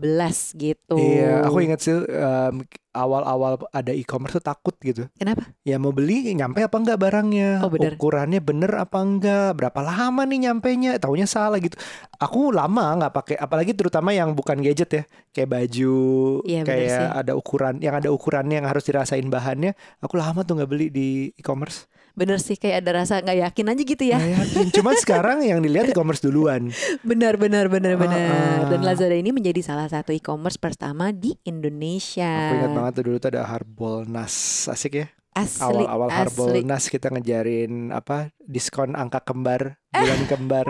gitu. 0.53 0.93
Iya, 0.95 1.41
aku 1.43 1.57
ingat 1.59 1.79
sih 1.81 1.97
em, 1.97 2.61
awal-awal 2.93 3.57
ada 3.73 3.91
e-commerce 3.91 4.37
tuh 4.39 4.45
takut 4.45 4.77
gitu. 4.79 5.09
Kenapa? 5.17 5.49
Ya 5.65 5.81
mau 5.81 5.89
beli 5.89 6.31
nyampe 6.37 6.61
apa 6.61 6.77
enggak 6.77 7.01
barangnya? 7.01 7.65
Oh, 7.65 7.73
bener. 7.73 7.97
Ukurannya 7.97 8.39
bener 8.39 8.71
apa 8.77 9.01
enggak? 9.01 9.57
Berapa 9.57 9.81
lama 9.81 10.21
nih 10.23 10.47
nyampenya? 10.47 11.01
Taunya 11.01 11.25
salah 11.25 11.57
gitu. 11.57 11.75
Aku 12.21 12.53
lama 12.53 13.01
nggak 13.01 13.13
pakai 13.13 13.35
apalagi 13.41 13.73
terutama 13.73 14.13
yang 14.13 14.37
bukan 14.37 14.61
gadget 14.61 14.89
ya. 14.93 15.03
Kayak 15.33 15.49
baju, 15.49 15.97
bener 16.45 16.65
kayak 16.69 17.25
ada 17.25 17.33
ukuran 17.33 17.81
yang 17.81 17.97
ada 17.97 18.13
ukurannya 18.13 18.61
yang 18.61 18.69
harus 18.69 18.85
dirasain 18.85 19.25
bahannya. 19.27 19.73
Aku 19.99 20.15
lama 20.15 20.45
tuh 20.45 20.61
nggak 20.61 20.69
beli 20.69 20.87
di 20.93 21.33
e-commerce. 21.35 21.89
Bener 22.13 22.37
sih 22.37 22.53
kayak 22.53 22.85
ada 22.85 23.01
rasa 23.01 23.25
nggak 23.25 23.39
yakin 23.49 23.65
aja 23.73 23.81
gitu 23.81 24.03
ya. 24.05 24.21
Yakin. 24.21 24.69
Cuman 24.69 24.93
sekarang 25.01 25.41
yang 25.41 25.65
dilihat 25.65 25.89
e-commerce 25.89 26.21
duluan. 26.21 26.69
Benar, 27.09 27.41
benar, 27.41 27.73
benar, 27.73 27.97
benar. 27.97 28.21
Ah, 28.21 28.37
ah. 28.37 28.69
Dan 28.69 28.85
Lazada 28.85 29.17
ini 29.17 29.33
menjadi 29.33 29.65
salah 29.65 29.89
satu 29.89 30.13
e-commerce 30.13 30.61
pertama 30.61 31.09
di 31.09 31.33
Indonesia. 31.41 32.53
Aku 32.53 32.55
ingat 32.61 32.73
banget 32.77 32.91
tuh 32.93 33.03
dulu 33.09 33.17
tuh 33.17 33.29
ada 33.33 33.41
Harbolnas 33.49 34.69
asik 34.69 34.93
ya. 35.01 35.07
Asli, 35.33 35.65
Awal-awal 35.65 36.07
asli. 36.07 36.17
Harbolnas 36.19 36.83
kita 36.87 37.09
ngejarin 37.09 37.89
apa 37.89 38.29
diskon 38.39 38.93
angka 38.93 39.19
kembar 39.19 39.75
bulan 39.89 40.21
kembar 40.31 40.65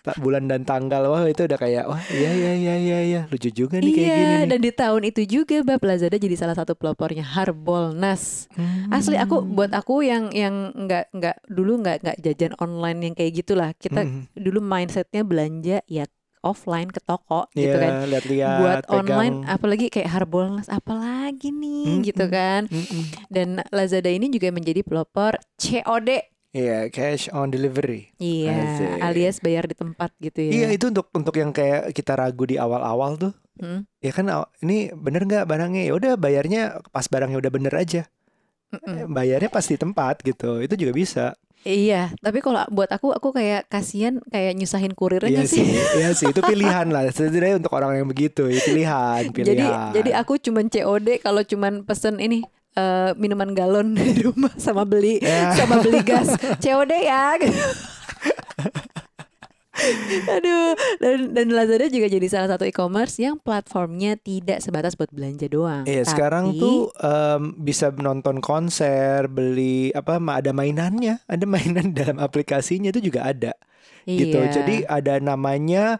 tak 0.00 0.16
bulan 0.18 0.44
dan 0.44 0.64
tanggal 0.64 1.04
wah 1.06 1.24
itu 1.24 1.44
udah 1.44 1.56
kayak 1.56 1.84
wah 1.84 2.00
iya 2.08 2.30
iya 2.32 2.52
iya 2.54 2.74
iya 2.76 2.98
iya 3.00 3.20
lucu 3.28 3.48
juga 3.48 3.76
nih 3.76 3.92
kayak 3.92 4.04
iya, 4.04 4.16
gini 4.16 4.34
nih. 4.34 4.48
dan 4.48 4.60
di 4.60 4.72
tahun 4.72 5.02
itu 5.04 5.20
juga 5.24 5.56
Bab 5.62 5.80
Lazada 5.80 6.16
jadi 6.16 6.32
salah 6.34 6.56
satu 6.56 6.72
pelopornya 6.72 7.24
Harbolnas. 7.24 8.48
Asli 8.88 9.16
aku 9.16 9.40
Hmm. 9.40 9.52
buat 9.52 9.70
aku 9.70 10.00
yang 10.00 10.30
yang 10.30 10.72
nggak 10.72 11.12
nggak 11.12 11.36
dulu 11.46 11.80
nggak 11.80 11.96
nggak 12.02 12.18
jajan 12.20 12.52
online 12.56 12.98
yang 13.02 13.14
kayak 13.14 13.32
gitulah. 13.36 13.70
Kita 13.74 14.00
Hmm. 14.00 14.28
dulu 14.32 14.60
mindsetnya 14.60 15.22
belanja 15.22 15.84
ya 15.84 16.04
offline 16.44 16.92
ke 16.92 17.00
toko 17.00 17.48
Iya, 17.50 17.60
gitu 17.64 17.76
kan. 17.80 17.92
lihat-lihat 18.06 18.58
buat 18.60 18.78
pegang. 18.84 19.00
online 19.00 19.36
apalagi 19.48 19.86
kayak 19.88 20.12
Harbolnas 20.12 20.68
apalagi 20.68 21.48
nih 21.48 21.84
Mm-mm. 21.90 22.04
gitu 22.04 22.24
kan. 22.28 22.68
Mm-mm. 22.68 23.02
Dan 23.26 23.48
Lazada 23.72 24.06
ini 24.06 24.28
juga 24.28 24.52
menjadi 24.52 24.84
pelopor 24.84 25.40
COD. 25.56 26.30
Iya, 26.54 26.86
cash 26.86 27.26
on 27.28 27.50
delivery. 27.50 28.14
Iya, 28.14 28.54
Asik. 28.54 28.88
alias 29.02 29.36
bayar 29.40 29.64
di 29.64 29.74
tempat 29.74 30.14
gitu 30.20 30.38
Iya, 30.38 30.70
ya. 30.70 30.78
itu 30.78 30.86
untuk 30.86 31.10
untuk 31.10 31.34
yang 31.34 31.50
kayak 31.50 31.90
kita 31.90 32.14
ragu 32.14 32.46
di 32.46 32.54
awal-awal 32.54 33.18
tuh. 33.18 33.34
Mm. 33.58 33.82
Ya 33.98 34.10
kan 34.10 34.26
ini 34.60 34.92
bener 34.92 35.24
nggak 35.24 35.46
barangnya? 35.46 35.82
Ya 35.82 35.92
udah 35.94 36.12
bayarnya 36.14 36.78
pas 36.90 37.08
barangnya 37.08 37.42
udah 37.42 37.50
bener 37.50 37.74
aja. 37.74 38.06
Mm-mm. 38.70 39.10
Bayarnya 39.10 39.50
pas 39.50 39.62
di 39.62 39.74
tempat 39.74 40.22
gitu. 40.22 40.62
Itu 40.62 40.74
juga 40.74 40.92
bisa. 40.92 41.24
Iya, 41.64 42.12
tapi 42.18 42.38
kalau 42.38 42.60
buat 42.68 42.86
aku 42.88 43.10
aku 43.10 43.32
kayak 43.32 43.64
kasihan 43.66 44.20
kayak 44.26 44.52
nyusahin 44.52 44.92
kurirnya 44.92 45.32
Iya 45.34 45.42
sih. 45.44 45.64
sih, 45.64 45.72
iya 45.96 46.12
sih 46.12 46.28
itu 46.28 46.38
pilihan 46.38 46.84
lah. 46.86 47.08
Sebenarnya 47.08 47.56
untuk 47.56 47.72
orang 47.72 47.96
yang 47.96 48.04
begitu, 48.04 48.44
itu 48.46 48.60
pilihan, 48.66 49.24
Jadi 49.32 49.32
pilihan. 49.56 49.88
jadi 49.90 50.10
aku 50.14 50.36
cuman 50.38 50.68
COD 50.68 51.08
kalau 51.18 51.40
cuman 51.40 51.80
pesen 51.82 52.16
ini 52.18 52.44
eh, 52.74 53.16
minuman 53.16 53.50
galon 53.50 53.96
di 53.96 54.22
rumah 54.22 54.52
sama 54.54 54.84
beli 54.84 55.18
Ya. 55.18 55.56
sama 55.56 55.80
beli 55.80 56.00
gas 56.00 56.28
COD 56.60 56.92
ya. 57.00 57.40
Aduh, 60.38 60.78
dan 61.02 61.34
dan 61.34 61.46
Lazada 61.50 61.90
juga 61.90 62.06
jadi 62.06 62.26
salah 62.30 62.48
satu 62.54 62.62
e-commerce 62.64 63.18
yang 63.18 63.36
platformnya 63.42 64.14
tidak 64.16 64.62
sebatas 64.62 64.94
buat 64.94 65.10
belanja 65.10 65.50
doang. 65.50 65.84
Iya, 65.84 66.06
sekarang 66.06 66.54
Tapi- 66.54 66.60
tuh 66.62 66.78
em, 67.02 67.42
bisa 67.58 67.90
nonton 67.90 68.38
konser, 68.38 69.26
beli 69.26 69.90
apa 69.92 70.22
ada 70.22 70.54
mainannya, 70.54 71.20
ada 71.26 71.44
mainan 71.44 71.90
dalam 71.98 72.22
aplikasinya 72.22 72.94
itu 72.94 73.10
juga 73.10 73.26
ada 73.26 73.52
gitu. 74.06 74.38
Iya. 74.38 74.52
Jadi 74.52 74.76
ada 74.86 75.18
namanya 75.18 75.98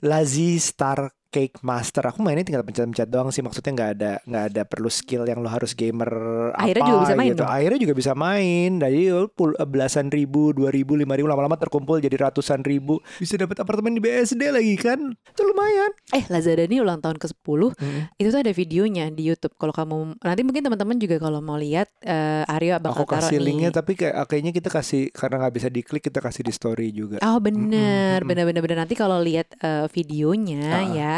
Lazy 0.00 0.56
Star 0.56 1.12
Cake 1.30 1.62
Master. 1.62 2.02
Aku 2.04 2.20
mainnya 2.20 2.42
tinggal 2.42 2.60
pencet-pencet 2.60 3.06
doang 3.06 3.30
sih. 3.30 3.40
Maksudnya 3.40 3.70
nggak 3.70 3.90
ada 3.92 4.12
nggak 4.20 4.44
ada 4.50 4.62
perlu 4.64 4.86
skill 4.86 5.24
yang 5.24 5.38
lo 5.38 5.46
harus 5.46 5.72
gamer 5.72 6.10
Akhirnya 6.52 6.82
apa 6.82 6.88
juga 6.88 7.00
bisa 7.00 7.14
main 7.14 7.28
gitu. 7.28 7.38
dong? 7.38 7.48
Akhirnya 7.48 7.78
juga 7.80 7.94
bisa 7.94 8.12
main. 8.14 8.70
Dari 8.76 9.00
pul- 9.30 9.56
belasan 9.56 10.06
ribu, 10.08 10.50
dua 10.50 10.68
ribu, 10.68 10.92
lima 10.92 11.14
ribu, 11.14 11.26
lama-lama 11.26 11.54
terkumpul 11.54 11.98
jadi 11.98 12.18
ratusan 12.20 12.60
ribu. 12.60 12.98
Bisa 13.16 13.34
dapat 13.36 13.56
apartemen 13.56 13.92
di 13.92 14.00
BSD 14.00 14.42
lagi 14.48 14.74
kan? 14.74 14.98
Itu 15.24 15.42
lumayan. 15.44 15.90
eh 16.10 16.26
Lazada 16.26 16.62
ini 16.62 16.78
ulang 16.78 16.98
tahun 16.98 17.16
ke-10 17.16 17.60
Mm. 17.72 18.02
itu 18.16 18.28
tuh 18.28 18.40
ada 18.40 18.52
videonya 18.52 19.04
di 19.08 19.22
YouTube. 19.24 19.54
Kalau 19.54 19.70
kamu 19.70 19.96
nanti 20.18 20.42
mungkin 20.42 20.62
teman-teman 20.62 20.96
juga 20.96 21.16
kalau 21.18 21.38
mau 21.38 21.54
lihat 21.54 21.86
eh, 22.00 22.42
Aryo 22.44 22.76
bakal 22.78 23.04
Aku 23.04 23.06
kasih 23.06 23.38
linknya 23.38 23.70
nih. 23.70 23.76
tapi 23.76 23.92
kayak 23.94 24.26
kayaknya 24.26 24.52
kita 24.52 24.68
kasih 24.68 25.02
karena 25.10 25.36
nggak 25.38 25.54
bisa 25.54 25.68
diklik 25.68 26.02
kita 26.02 26.18
kasih 26.18 26.42
di 26.42 26.50
story 26.50 26.90
juga. 26.90 27.22
Oh 27.22 27.38
bener, 27.38 28.18
Mm-mm, 28.18 28.26
bener 28.26 28.44
bener 28.44 28.60
bener 28.60 28.78
nanti 28.78 28.94
kalau 28.94 29.18
lihat 29.18 29.54
eh, 29.56 29.86
videonya 29.88 30.66
Ah. 30.72 30.82
ya, 30.86 31.14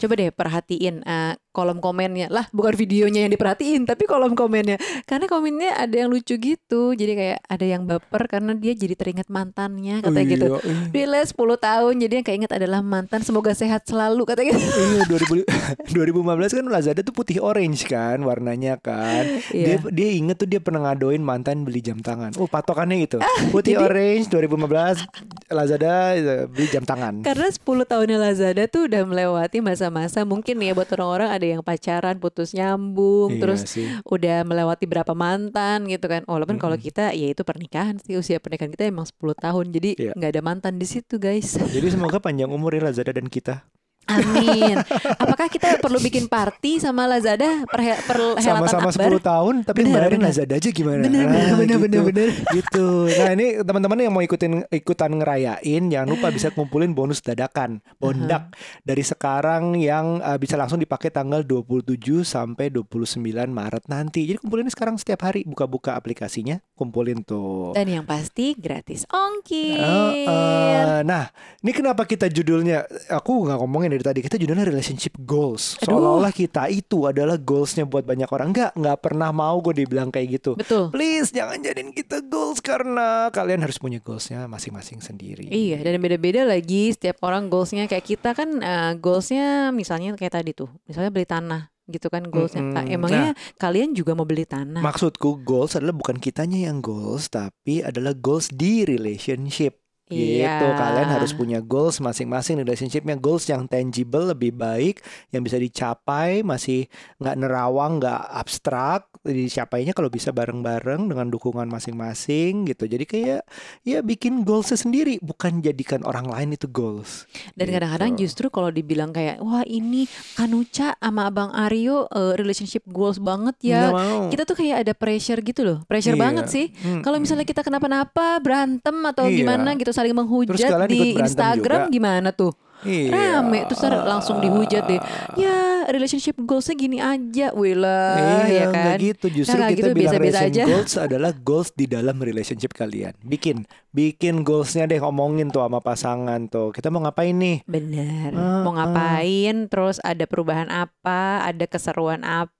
coba 0.00 0.12
deh 0.18 0.30
perhatiin 0.32 1.04
eh, 1.04 1.34
kolom 1.58 1.78
komennya 1.78 2.28
lah, 2.28 2.46
bukan 2.50 2.70
videonya 2.72 3.26
yang 3.26 3.32
diperhatiin, 3.32 3.82
tapi 3.82 4.06
kolom 4.06 4.32
komennya, 4.32 4.78
karena 5.04 5.26
komennya 5.26 5.74
ada 5.74 5.96
yang 5.96 6.08
lucu 6.08 6.34
gitu, 6.34 6.92
jadi 6.92 7.12
kayak 7.12 7.38
ada 7.42 7.66
yang 7.66 7.82
baper 7.82 8.22
karena 8.28 8.54
dia 8.54 8.72
jadi 8.72 8.94
teringat 8.94 9.26
mantannya, 9.26 9.98
katanya 10.00 10.22
Oh, 10.22 10.30
gitu. 10.30 10.46
iya, 10.62 10.86
Dia 10.88 11.06
les 11.08 11.28
10 11.28 11.58
tahun, 11.58 11.94
jadi 11.98 12.12
yang 12.14 12.26
keinget 12.26 12.52
adalah 12.52 12.78
mantan, 12.78 13.20
semoga 13.20 13.50
sehat 13.52 13.82
selalu, 13.84 14.22
katanya 14.24 14.54
gitu. 14.54 14.70
Iya 14.70 15.02
2000, 15.10 15.42
2015 15.88 16.54
kan 16.58 16.66
Lazada 16.68 17.00
tuh 17.00 17.10
putih 17.12 17.40
orange 17.40 17.82
kan 17.84 18.20
warnanya 18.20 18.78
kan. 18.78 19.24
Dia 19.48 19.66
Iya. 19.74 19.90
dia 19.90 20.08
inget 20.12 20.36
tuh 20.36 20.46
dia 20.46 20.58
pernah 20.58 20.86
ngadoin 20.86 21.18
mantan 21.18 21.62
beli 21.62 21.80
jam 21.80 21.98
tangan. 21.98 22.36
Oh 22.36 22.46
patokannya 22.46 23.02
gitu. 23.02 23.18
jadi- 23.18 23.50
Putih 23.50 23.74
orange 23.76 24.28
2015 24.28 25.02
Lazada 25.48 25.92
eh, 26.12 26.44
beli 26.46 26.66
jam 26.68 26.84
tangan. 26.84 27.22
Karena 27.22 27.48
10 27.48 27.58
tahunnya 27.82 28.18
Lazada 28.20 28.62
tuh 28.66 28.86
udah 28.86 29.02
melewati 29.02 29.58
masa-masa 29.58 30.22
mungkin 30.22 30.60
ya 30.60 30.72
buat 30.72 30.86
orang-orang 30.90 31.30
ada 31.30 31.46
yang 31.48 31.62
pacaran 31.62 32.16
putus 32.16 32.52
nyambung 32.52 33.34
Iya 33.34 33.40
terus 33.40 33.60
sih. 33.66 33.88
udah 34.04 34.44
melewati 34.44 34.84
berapa 34.84 35.12
mantan 35.12 35.86
gitu 35.86 36.04
kan. 36.04 36.22
Walaupun 36.24 36.56
kalau 36.56 36.74
Mm-mm. 36.74 36.86
kita 36.86 37.10
ya 37.12 37.28
itu 37.28 37.42
pernikahan 37.42 37.96
sih 37.96 38.14
usia 38.14 38.36
pernikahan 38.36 38.68
kita 38.68 38.86
emang 38.86 39.04
10 39.04 39.16
tahun. 39.34 39.66
Jadi 39.70 39.90
Iya. 39.96 40.12
nggak 40.12 40.30
ada 40.32 40.42
mantan 40.42 40.74
di 40.76 40.84
situ 40.84 41.16
guys. 41.16 41.56
Jadi 41.56 41.88
semoga 41.88 42.20
panjang 42.24 42.48
umur 42.48 42.72
ya 42.72 42.84
Lazada 42.84 43.10
dan 43.10 43.26
kita. 43.26 43.64
Amin. 44.08 44.76
Apakah 45.20 45.46
kita 45.46 45.76
perlu 45.78 46.00
bikin 46.00 46.26
party 46.26 46.80
sama 46.80 47.04
Lazada 47.04 47.64
per, 47.68 47.80
perhelatan 48.08 48.42
Sama-sama 48.42 48.88
akbar? 48.88 49.20
10 49.20 49.30
tahun 49.30 49.54
tapi 49.62 49.78
Bener, 49.84 49.94
bayarin 50.00 50.18
bener. 50.20 50.28
Lazada 50.32 50.54
aja 50.56 50.70
gimana? 50.72 51.02
Bener, 51.04 51.24
bener, 51.28 51.44
Nah, 51.48 51.56
bener, 51.56 51.76
gitu. 51.76 51.84
bener, 51.84 52.00
bener. 52.08 52.28
gitu. 52.56 52.86
Nah 53.12 53.30
ini 53.36 53.46
teman-teman 53.60 53.98
yang 54.00 54.12
mau 54.12 54.24
ikutin 54.24 54.52
ikutan 54.72 55.12
ngerayain 55.12 55.82
jangan 55.88 56.08
lupa 56.08 56.28
bisa 56.32 56.48
kumpulin 56.50 56.96
bonus 56.96 57.20
dadakan 57.20 57.84
bondak 58.00 58.56
dari 58.82 59.04
sekarang 59.04 59.76
yang 59.76 60.18
uh, 60.20 60.40
bisa 60.40 60.56
langsung 60.56 60.80
dipakai 60.80 61.12
tanggal 61.12 61.44
27 61.44 61.98
sampai 62.24 62.72
29 62.72 63.20
Maret 63.28 63.84
nanti. 63.86 64.24
Jadi 64.24 64.38
kumpulin 64.40 64.68
sekarang 64.72 64.96
setiap 64.96 65.28
hari 65.28 65.44
buka-buka 65.44 65.92
aplikasinya, 65.94 66.58
kumpulin 66.74 67.20
tuh. 67.22 67.76
Dan 67.76 67.90
yang 67.90 68.04
pasti 68.08 68.56
gratis 68.56 69.04
ongkir. 69.10 69.78
Uh, 69.78 70.12
uh, 70.26 71.00
nah, 71.04 71.28
ini 71.60 71.72
kenapa 71.74 72.04
kita 72.04 72.30
judulnya 72.30 72.86
aku 73.10 73.44
nggak 73.48 73.58
ngomongin 73.58 73.92
dari 73.98 74.06
tadi 74.06 74.20
kita 74.22 74.36
judulnya 74.38 74.62
relationship 74.62 75.18
goals. 75.26 75.74
Seolah-olah 75.82 76.30
kita 76.30 76.70
itu 76.70 77.10
adalah 77.10 77.34
goalsnya 77.34 77.82
buat 77.82 78.06
banyak 78.06 78.30
orang. 78.30 78.54
Nggak, 78.54 78.78
nggak 78.78 78.98
pernah 79.02 79.34
mau 79.34 79.58
gue 79.58 79.82
dibilang 79.82 80.14
kayak 80.14 80.38
gitu. 80.38 80.54
Betul. 80.54 80.94
Please 80.94 81.34
jangan 81.34 81.58
jadiin 81.58 81.90
kita 81.90 82.22
goals 82.22 82.62
karena 82.62 83.26
kalian 83.34 83.66
harus 83.66 83.82
punya 83.82 83.98
goalsnya 83.98 84.46
masing-masing 84.46 85.02
sendiri. 85.02 85.50
Iya, 85.50 85.82
dan 85.82 85.98
beda-beda 85.98 86.46
lagi 86.46 86.94
setiap 86.94 87.18
orang 87.26 87.50
goalsnya 87.50 87.90
kayak 87.90 88.06
kita 88.06 88.38
kan 88.38 88.62
eh, 88.62 88.92
goalsnya 88.94 89.74
misalnya 89.74 90.14
kayak 90.14 90.38
tadi 90.38 90.54
tuh, 90.54 90.70
misalnya 90.86 91.10
beli 91.10 91.26
tanah 91.26 91.62
gitu 91.88 92.12
kan 92.12 92.22
goalsnya. 92.28 92.62
Mm-mm. 92.62 92.76
Kak, 92.76 92.84
Emangnya 92.92 93.32
kalian 93.56 93.96
juga 93.96 94.12
mau 94.12 94.28
beli 94.28 94.44
tanah? 94.44 94.84
Maksudku 94.84 95.40
goals 95.42 95.74
adalah 95.74 95.96
bukan 95.96 96.20
kitanya 96.20 96.68
yang 96.68 96.84
goals, 96.84 97.32
tapi 97.32 97.80
adalah 97.80 98.12
goals 98.12 98.52
di 98.52 98.84
relationship. 98.84 99.80
Iya. 100.08 100.56
Gitu, 100.56 100.66
kalian 100.72 101.08
harus 101.12 101.32
punya 101.36 101.60
goals 101.60 102.00
masing-masing 102.00 102.64
relationshipnya 102.64 103.20
goals 103.20 103.44
yang 103.44 103.68
tangible 103.68 104.32
lebih 104.32 104.56
baik, 104.56 105.04
yang 105.32 105.44
bisa 105.44 105.60
dicapai, 105.60 106.40
masih 106.40 106.88
nggak 107.20 107.36
nerawang, 107.36 108.00
nggak 108.00 108.20
abstrak, 108.32 109.04
dicapainya 109.30 109.92
kalau 109.92 110.08
bisa 110.08 110.30
bareng-bareng 110.30 111.06
dengan 111.06 111.26
dukungan 111.26 111.66
masing-masing 111.66 112.64
gitu. 112.64 112.84
Jadi 112.84 113.04
kayak 113.04 113.42
ya 113.82 114.00
bikin 114.00 114.42
goalsnya 114.42 114.76
sendiri, 114.76 115.18
bukan 115.18 115.60
jadikan 115.60 116.02
orang 116.02 116.24
lain 116.24 116.52
itu 116.52 116.66
goals. 116.66 117.24
Dan 117.52 117.66
Gitu. 117.66 117.74
kadang-kadang 117.74 118.10
justru 118.16 118.46
kalau 118.48 118.68
dibilang 118.68 119.10
kayak 119.10 119.38
wah 119.38 119.62
ini 119.62 120.04
Kanuca 120.34 120.94
sama 120.94 121.26
Abang 121.26 121.50
Aryo 121.50 122.08
eh, 122.08 122.34
relationship 122.34 122.84
goals 122.86 123.18
banget 123.18 123.54
Nggak 123.58 123.68
ya. 123.68 123.90
mau. 123.90 124.20
Kita 124.28 124.42
tuh 124.42 124.56
kayak 124.56 124.76
ada 124.82 124.92
pressure 124.92 125.40
gitu 125.40 125.60
loh. 125.62 125.78
Pressure 125.84 126.14
Iya. 126.14 126.22
banget 126.22 126.46
sih. 126.48 126.66
Mm-mm. 126.70 127.02
Kalau 127.02 127.18
misalnya 127.18 127.44
kita 127.44 127.60
kenapa-napa 127.60 128.38
berantem 128.38 128.96
atau 129.04 129.26
Iya. 129.26 129.42
gimana 129.42 129.74
gitu 129.74 129.90
saling 129.90 130.12
menghujat 130.12 130.56
di 130.86 131.14
Instagram 131.14 131.86
juga. 131.86 131.92
gimana 131.92 132.30
tuh? 132.30 132.52
Iya. 132.80 133.40
Rame 133.40 133.66
terus 133.66 133.80
langsung 133.84 134.38
dihujat 134.38 134.84
deh. 134.84 135.00
Ya 135.34 135.58
relationship 135.88 136.36
goalsnya 136.38 136.74
gini 136.74 136.98
aja, 136.98 137.50
Wila 137.50 138.00
ya 138.14 138.44
Iya, 138.46 138.64
kan? 138.66 138.74
nggak 138.74 138.96
gitu. 139.00 139.26
Justru 139.34 139.56
Nggak 139.56 139.68
kita 139.68 139.74
gitu, 139.74 139.88
bilang 139.88 139.98
biasa-biasa 140.14 140.20
relationship 140.38 140.54
aja. 140.54 140.64
goals 140.68 140.94
adalah 140.94 141.32
goals 141.34 141.70
di 141.72 141.84
dalam 141.84 142.16
relationship 142.16 142.72
kalian. 142.72 143.14
Bikin, 143.18 143.56
bikin 143.90 144.42
goalsnya 144.42 144.84
deh, 144.84 144.98
ngomongin 144.98 145.48
tuh 145.48 145.60
sama 145.60 145.78
pasangan 145.78 146.40
tuh. 146.46 146.70
Kita 146.70 146.88
mau 146.88 147.00
ngapain 147.00 147.32
nih? 147.32 147.64
Bener. 147.64 148.30
Ah, 148.32 148.62
Mau 148.62 148.72
ngapain? 148.72 149.66
Terus 149.66 149.98
ada 149.98 150.24
perubahan 150.24 150.68
apa? 150.68 151.42
Ada 151.42 151.64
keseruan 151.64 152.22
apa? 152.22 152.52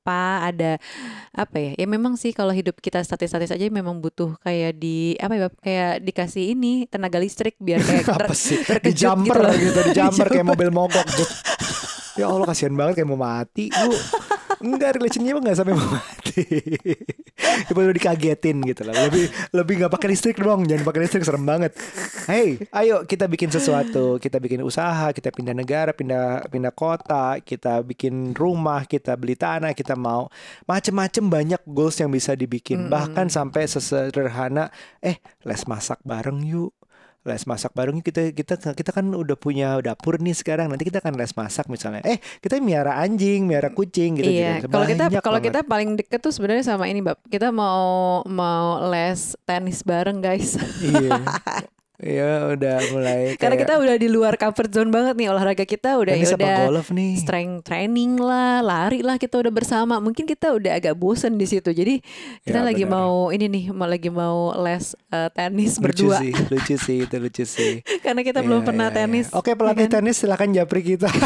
Ada 0.45 0.81
apa 1.33 1.57
ya? 1.57 1.73
Ya 1.77 1.87
memang 1.87 2.17
sih 2.17 2.33
kalau 2.33 2.51
hidup 2.51 2.79
kita 2.79 2.99
statis-statis 2.99 3.51
aja 3.51 3.69
memang 3.69 3.99
butuh 3.99 4.35
kayak 4.41 4.75
di 4.75 5.15
apa 5.17 5.35
ya? 5.37 5.47
Kayak 5.59 5.93
dikasih 6.03 6.45
ini 6.51 6.73
tenaga 6.87 7.19
listrik 7.19 7.55
biar 7.59 7.79
kayak 7.79 8.05
ter- 8.17 8.25
Apa 8.25 8.35
sih? 8.35 8.59
Di 8.59 8.93
jumper 8.93 9.39
gitu, 9.55 9.81
di 9.85 9.93
jumper 9.93 10.08
kayak 10.13 10.47
Di 10.47 10.51
mobil 10.51 10.69
mogok. 10.73 11.07
Jut. 11.17 11.31
Ya 12.19 12.27
Allah 12.27 12.47
kasihan 12.51 12.75
banget 12.75 13.03
kayak 13.03 13.09
mau 13.15 13.21
mati. 13.21 13.71
Bu. 13.71 13.95
Enggak 14.59 14.99
relationnya 14.99 15.39
enggak 15.39 15.55
sampai 15.55 15.75
mau 15.79 15.87
mati. 15.87 16.43
Coba 17.71 17.79
udah 17.87 17.95
dikagetin 17.95 18.59
gitu 18.67 18.83
lah. 18.83 19.07
Lebih 19.07 19.31
lebih 19.55 19.75
nggak 19.79 19.93
pakai 19.95 20.09
listrik 20.11 20.35
dong. 20.43 20.67
Jangan 20.67 20.83
pakai 20.83 21.01
listrik 21.07 21.23
serem 21.23 21.47
banget. 21.47 21.79
Hey, 22.27 22.59
ayo 22.75 23.07
kita 23.07 23.31
bikin 23.31 23.55
sesuatu. 23.55 24.19
Kita 24.19 24.43
bikin 24.43 24.67
usaha, 24.67 25.15
kita 25.15 25.31
pindah 25.31 25.55
negara, 25.55 25.95
pindah 25.95 26.51
pindah 26.51 26.75
kota, 26.75 27.39
kita 27.39 27.87
bikin 27.87 28.35
rumah, 28.35 28.83
kita 28.83 29.15
beli 29.15 29.39
tanah, 29.39 29.79
kita 29.79 29.95
mau 29.95 30.27
macem-macem 30.67 31.23
banyak 31.23 31.63
goals 31.63 32.03
yang 32.03 32.11
bisa 32.11 32.35
dibikin. 32.35 32.91
Mm-mm. 32.91 32.95
Bahkan 32.95 33.31
sampai 33.31 33.63
sesederhana 33.71 34.75
eh 34.99 35.23
les 35.47 35.63
masak 35.71 36.03
bareng 36.03 36.43
yuk 36.43 36.78
les 37.27 37.43
masak 37.45 37.75
bareng 37.75 37.99
kita 37.99 38.31
kita 38.31 38.55
kita 38.73 38.91
kan 38.95 39.11
udah 39.11 39.35
punya 39.35 39.77
dapur 39.83 40.17
nih 40.17 40.33
sekarang 40.33 40.71
nanti 40.71 40.87
kita 40.87 41.03
akan 41.03 41.19
les 41.19 41.35
masak 41.35 41.67
misalnya 41.67 42.01
eh 42.07 42.23
kita 42.39 42.63
miara 42.63 42.99
anjing 43.03 43.45
miara 43.45 43.69
kucing 43.75 44.17
gitu 44.17 44.31
Iya, 44.31 44.63
gitu. 44.63 44.71
kalau 44.71 44.87
kita 44.87 45.05
kalau 45.21 45.41
kita 45.43 45.61
paling 45.67 45.99
deket 45.99 46.23
tuh 46.23 46.31
sebenarnya 46.31 46.65
sama 46.65 46.87
ini, 46.87 47.03
Bab. 47.03 47.19
Kita 47.27 47.51
mau 47.51 48.23
mau 48.25 48.81
les 48.89 49.35
tenis 49.45 49.83
bareng, 49.83 50.23
guys. 50.23 50.57
iya 50.83 51.21
Iya 51.99 52.47
udah 52.49 52.79
mulai 52.93 53.35
Karena 53.35 53.59
kayak, 53.59 53.67
kita 53.67 53.75
udah 53.77 53.97
di 53.97 54.07
luar 54.07 54.35
comfort 54.35 54.71
zone 54.71 54.87
banget 54.89 55.19
nih 55.19 55.29
olahraga 55.29 55.67
kita 55.67 55.99
udah 55.99 56.15
ya 56.15 56.31
udah 56.31 56.57
golf 56.65 56.89
nih 56.89 57.19
strength 57.19 57.67
training 57.67 58.15
lah, 58.15 58.63
lari 58.63 59.03
lah 59.03 59.17
kita 59.17 59.35
udah 59.35 59.51
bersama. 59.51 59.99
Mungkin 59.99 60.23
kita 60.23 60.55
udah 60.55 60.79
agak 60.79 60.95
bosen 60.95 61.35
di 61.35 61.45
situ. 61.45 61.69
Jadi 61.69 61.99
kita 62.41 62.55
Ya, 62.55 62.63
lagi 62.63 62.83
benar. 62.83 62.95
mau 62.95 63.15
ini 63.29 63.47
nih, 63.47 63.65
mau 63.71 63.85
lagi 63.85 64.09
mau 64.09 64.39
les 64.57 64.95
eh, 65.09 65.29
tenis 65.33 65.75
lucu 65.75 65.83
berdua 65.83 66.17
sih 66.19 66.33
lucu 66.49 66.75
sih 66.77 66.97
itu 67.03 67.17
lucu 67.19 67.43
sih 67.43 67.73
karena 68.07 68.23
kita 68.23 68.41
belum 68.41 68.63
Iya, 68.63 68.67
pernah 68.67 68.87
iya, 68.87 68.95
iya. 68.95 69.01
tenis. 69.01 69.27
oke 69.33 69.49
ya 69.49 69.57
pelatih 69.57 69.85
kan? 69.85 69.95
tenis 69.99 70.17
silakan 70.17 70.51
japri 70.53 70.81
kita 70.85 71.11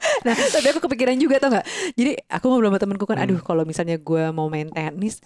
Nah, 0.20 0.34
tapi 0.34 0.66
aku 0.68 0.80
kepikiran 0.80 1.16
juga 1.16 1.36
tau 1.36 1.48
nggak? 1.50 1.66
Jadi 1.92 2.12
aku 2.26 2.44
ngobrol 2.46 2.68
sama 2.68 2.78
temenku 2.78 3.04
kan, 3.04 3.16
Hmm. 3.16 3.24
aduh 3.24 3.40
kalau 3.40 3.62
misalnya 3.62 3.96
gue 3.96 4.24
mau 4.30 4.46
main 4.46 4.68
tenis 4.68 5.20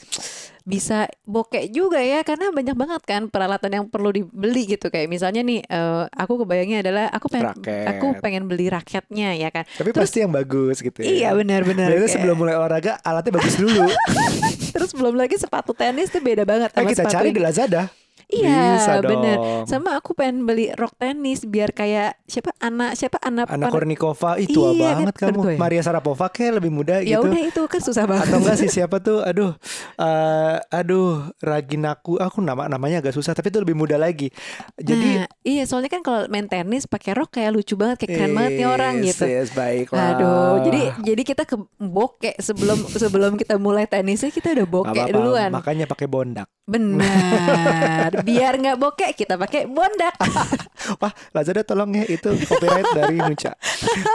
bisa 0.62 1.04
bokek 1.24 1.68
juga 1.68 1.98
ya 1.98 2.22
karena 2.22 2.48
banyak 2.48 2.72
banget 2.72 3.02
kan 3.02 3.22
peralatan 3.26 3.70
yang 3.72 3.84
perlu 3.84 4.10
dibeli 4.10 4.64
gitu. 4.68 4.88
Kayak 4.88 5.08
misalnya 5.08 5.42
nih 5.42 5.60
eh, 5.62 6.04
aku 6.08 6.40
kebayangnya 6.40 6.78
adalah 6.80 7.04
aku 7.08 7.26
pengen 7.28 7.52
Raket. 7.52 7.86
aku 7.88 8.06
pengen 8.18 8.44
beli 8.44 8.66
raketnya 8.66 9.34
ya 9.34 9.48
kan? 9.48 9.66
Tapi 9.68 9.90
Terus- 9.90 10.04
pasti 10.04 10.18
yang 10.20 10.32
bagus 10.32 10.78
gitu 10.78 10.98
ya. 11.00 11.06
Iya 11.06 11.28
benar-benar 11.34 11.90
kayak- 11.90 12.10
sebelum 12.10 12.36
mulai 12.36 12.54
olahraga 12.54 12.96
alatnya 13.00 13.32
bagus 13.34 13.54
dulu. 13.54 13.82
Terus 14.74 14.90
belum 14.90 15.14
lagi 15.14 15.36
sepatu 15.36 15.70
tenis 15.70 16.08
tuh 16.08 16.18
beda 16.18 16.42
banget 16.42 16.70
eh 16.70 16.76
sama 16.76 16.88
kita 16.88 17.02
sepatu 17.02 17.14
cari 17.14 17.28
di 17.30 17.40
Lazada 17.40 17.82
Iya, 18.26 18.60
Bisa 18.74 18.92
bener. 19.00 19.36
dong. 19.36 19.64
Sama 19.64 19.94
aku 19.94 20.12
pengen 20.12 20.42
beli 20.42 20.72
rok 20.72 20.94
tenis 20.94 21.44
biar 21.44 21.70
kayak 21.70 22.16
siapa 22.24 22.56
anak 22.58 22.94
siapa 22.94 23.20
anak 23.20 23.46
Anak 23.46 23.68
Kornikova 23.68 24.36
itu 24.36 24.54
tua 24.54 24.70
Iya, 24.70 24.82
banget 24.96 25.14
kan, 25.14 25.32
kamu. 25.32 25.40
ya? 25.46 25.56
Maria 25.56 25.82
Sarapova 25.82 26.26
kayak 26.28 26.58
lebih 26.58 26.70
muda 26.70 26.98
Ya 26.98 27.18
gitu. 27.18 27.26
udah 27.26 27.42
itu 27.42 27.62
kan 27.64 27.80
susah 27.80 28.04
banget. 28.04 28.26
Atau 28.26 28.38
enggak 28.40 28.56
sih 28.56 28.70
siapa 28.70 28.96
tuh? 28.98 29.20
Aduh, 29.20 29.52
eh, 29.96 30.56
aduh, 30.70 31.30
Raginaku. 31.38 32.16
Aku 32.16 32.38
nama 32.38 32.64
namanya 32.66 32.98
agak 32.98 33.12
susah, 33.12 33.32
tapi 33.32 33.48
itu 33.48 33.58
lebih 33.58 33.74
muda 33.74 33.94
lagi. 33.94 34.32
Jadi 34.74 35.10
Nah, 35.16 35.28
iya 35.42 35.62
soalnya 35.64 35.88
kan 35.88 36.00
kalau 36.00 36.24
main 36.26 36.46
tenis 36.46 36.84
pakai 36.84 37.12
rok 37.12 37.28
kayak 37.30 37.52
lucu 37.52 37.74
banget, 37.74 38.02
kayak 38.02 38.10
keren 38.14 38.32
banget 38.32 38.52
nih 38.56 38.66
orang 38.66 38.94
gitu. 39.00 39.24
Yes, 39.24 39.50
baiklah. 39.50 40.16
Aduh, 40.16 40.64
jadi 40.64 40.80
jadi 41.04 41.22
kita 41.22 41.42
ke 41.44 41.54
bokek 41.76 42.38
sebelum 42.38 42.78
sebelum 43.02 43.32
kita 43.34 43.56
mulai 43.56 43.84
tenisnya 43.84 44.28
kita 44.28 44.52
udah 44.52 44.66
bokek 44.66 45.06
duluan. 45.10 45.50
Makanya 45.50 45.84
pakai 45.84 46.06
bondak. 46.06 46.48
Benar. 46.64 48.13
Biar 48.22 48.60
nggak 48.60 48.78
bokek 48.78 49.10
kita 49.18 49.34
pakai 49.34 49.66
bondak. 49.66 50.14
Wah, 51.02 51.12
Lazada 51.34 51.66
tolong 51.66 51.90
ya 51.96 52.04
itu 52.06 52.30
copyright 52.46 52.92
dari 52.94 53.16
Nuca. 53.18 53.52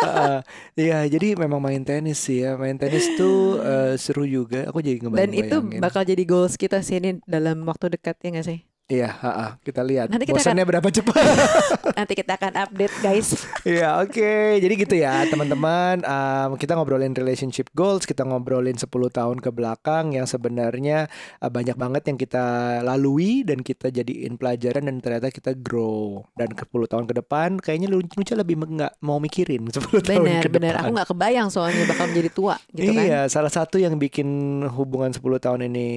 Heeh. 0.05 0.39
Iya, 0.79 0.99
jadi 1.09 1.35
memang 1.35 1.59
main 1.59 1.83
tenis 1.83 2.21
sih 2.23 2.45
ya. 2.45 2.55
Main 2.55 2.79
tenis 2.79 3.09
tuh 3.19 3.59
eh, 3.59 3.93
seru 3.99 4.23
juga. 4.23 4.69
Aku 4.69 4.79
jadi 4.79 5.01
ngebayang 5.01 5.19
Dan 5.19 5.29
itu 5.35 5.55
bakal 5.81 6.07
jadi 6.07 6.23
goals 6.23 6.55
kita 6.55 6.79
sih 6.85 7.01
ini 7.01 7.19
dalam 7.25 7.65
waktu 7.67 7.91
dekat 7.97 8.15
ya 8.23 8.39
nggak 8.39 8.47
sih? 8.47 8.59
Iya, 8.89 9.05
heeh, 9.21 9.49
kita 9.61 9.85
lihat. 9.85 10.09
Nanti 10.09 10.25
kita 10.25 10.41
Bosannya 10.41 10.65
berapa 10.65 10.89
cepat. 10.89 11.13
Nanti 12.01 12.13
kita 12.17 12.41
akan 12.41 12.53
update 12.57 12.95
guys. 13.05 13.37
Iya, 13.61 14.01
oke. 14.01 14.57
Jadi 14.57 14.73
gitu 14.81 14.97
ya, 14.97 15.29
teman-teman. 15.29 16.01
Um, 16.01 16.57
kita 16.57 16.73
ngobrolin 16.73 17.13
relationship 17.13 17.69
goals, 17.77 18.09
kita 18.09 18.25
ngobrolin 18.25 18.81
10 18.81 18.89
tahun 18.89 19.37
ke 19.45 19.53
belakang 19.53 20.17
yang 20.17 20.25
sebenarnya 20.25 21.05
uh, 21.37 21.53
banyak 21.53 21.77
banget 21.77 22.09
yang 22.09 22.17
kita 22.17 22.45
lalui 22.81 23.45
dan 23.45 23.61
kita 23.61 23.93
jadiin 23.93 24.41
pelajaran 24.41 24.89
dan 24.89 24.97
ternyata 25.05 25.29
kita 25.29 25.53
grow. 25.53 26.25
Dan 26.33 26.57
ke 26.57 26.65
10 26.65 26.89
tahun 26.89 27.05
ke 27.05 27.13
depan 27.21 27.61
kayaknya 27.61 27.93
lu 27.93 28.01
Nuca 28.01 28.33
lebih 28.33 28.57
nggak 28.57 29.05
mau 29.05 29.21
mikirin 29.21 29.69
10 29.69 29.85
tahun 30.01 30.25
Bener 30.25 30.41
ke 30.41 30.49
bener. 30.49 30.73
depan. 30.73 30.81
Aku 30.81 30.91
nggak 30.97 31.09
kebayang 31.13 31.47
soalnya 31.53 31.85
bakal 31.85 32.09
menjadi 32.09 32.29
tua 32.33 32.57
gitu 32.73 32.89
kan. 32.89 33.05
iya, 33.05 33.21
salah 33.29 33.53
satu 33.53 33.77
yang 33.77 34.01
bikin 34.01 34.25
hubungan 34.65 35.13
10 35.13 35.21
tahun 35.37 35.69
ini 35.69 35.87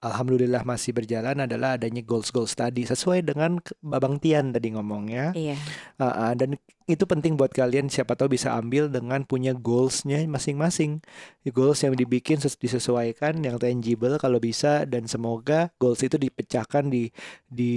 Alhamdulillah 0.00 0.64
masih 0.64 0.96
berjalan 0.96 1.44
adalah 1.44 1.76
adanya 1.76 2.00
goals-goals 2.00 2.56
tadi 2.56 2.88
sesuai 2.88 3.20
dengan 3.20 3.60
Babang 3.84 4.16
Tian 4.16 4.48
tadi 4.48 4.72
ngomongnya. 4.72 5.36
Iya. 5.36 5.60
Uh, 6.00 6.04
uh, 6.08 6.32
dan 6.32 6.56
itu 6.88 7.04
penting 7.06 7.36
buat 7.36 7.52
kalian 7.52 7.92
siapa 7.92 8.16
tahu 8.16 8.34
bisa 8.34 8.56
ambil 8.56 8.88
dengan 8.88 9.22
punya 9.22 9.54
goalsnya 9.54 10.24
masing-masing 10.26 11.04
goals 11.52 11.84
yang 11.86 11.94
dibikin 11.94 12.40
ses- 12.42 12.58
disesuaikan 12.58 13.38
yang 13.44 13.60
tangible 13.62 14.18
kalau 14.18 14.42
bisa 14.42 14.88
dan 14.88 15.06
semoga 15.06 15.70
goals 15.78 16.02
itu 16.02 16.18
dipecahkan 16.18 16.90
di 16.90 17.14
di 17.46 17.74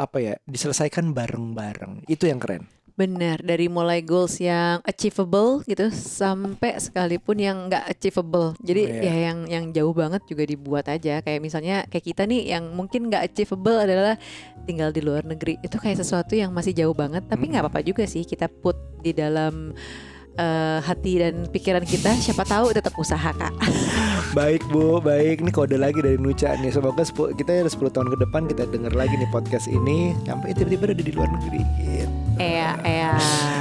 apa 0.00 0.16
ya 0.16 0.34
diselesaikan 0.48 1.12
bareng-bareng 1.12 2.08
itu 2.08 2.24
yang 2.24 2.40
keren 2.40 2.64
Bener, 3.00 3.40
dari 3.40 3.64
mulai 3.72 4.04
goals 4.04 4.36
yang 4.44 4.84
achievable 4.84 5.64
gitu 5.64 5.88
sampai 5.88 6.76
sekalipun 6.76 7.40
yang 7.40 7.56
nggak 7.72 7.88
achievable. 7.88 8.52
Jadi 8.60 8.92
Iya. 8.92 9.00
ya 9.00 9.14
yang 9.32 9.38
yang 9.48 9.64
jauh 9.72 9.96
banget 9.96 10.20
juga 10.28 10.44
dibuat 10.44 10.84
aja. 10.84 11.24
Kayak 11.24 11.40
misalnya 11.40 11.88
kayak 11.88 12.04
kita 12.12 12.28
nih 12.28 12.52
yang 12.52 12.76
mungkin 12.76 13.08
nggak 13.08 13.32
achievable 13.32 13.80
adalah 13.80 14.20
tinggal 14.68 14.92
di 14.92 15.00
luar 15.00 15.24
negeri. 15.24 15.56
Itu 15.64 15.80
kayak 15.80 15.96
sesuatu 15.96 16.36
yang 16.36 16.52
masih 16.52 16.76
jauh 16.76 16.92
banget. 16.92 17.24
Tapi 17.24 17.48
nggak 17.48 17.64
apa-apa 17.64 17.80
juga 17.80 18.04
sih 18.04 18.28
kita 18.28 18.52
put 18.52 18.76
di 19.00 19.16
dalam 19.16 19.72
eh, 20.36 20.78
hati 20.84 21.24
dan 21.24 21.48
pikiran 21.48 21.88
kita. 21.88 22.12
Siapa 22.20 22.44
tahu 22.44 22.76
tetap 22.76 22.92
usaha 23.00 23.32
kak. 23.32 23.54
baik 24.30 24.62
bu 24.70 25.02
baik 25.02 25.42
ini 25.42 25.50
kode 25.50 25.74
lagi 25.74 25.98
dari 25.98 26.14
Nuca 26.14 26.54
nih 26.54 26.70
semoga 26.70 27.02
kita 27.34 27.50
ya 27.50 27.62
10 27.66 27.74
tahun 27.90 28.08
ke 28.14 28.16
depan 28.22 28.46
kita 28.46 28.62
denger 28.70 28.94
lagi 28.94 29.14
nih 29.18 29.26
podcast 29.34 29.66
ini 29.66 30.14
sampai 30.22 30.54
tiba-tiba 30.54 30.94
udah 30.94 30.96
di 30.96 31.12
luar 31.14 31.28
negeri 31.34 31.62
gitu. 31.82 32.06
Iya, 32.40 32.72
iya. 32.88 33.12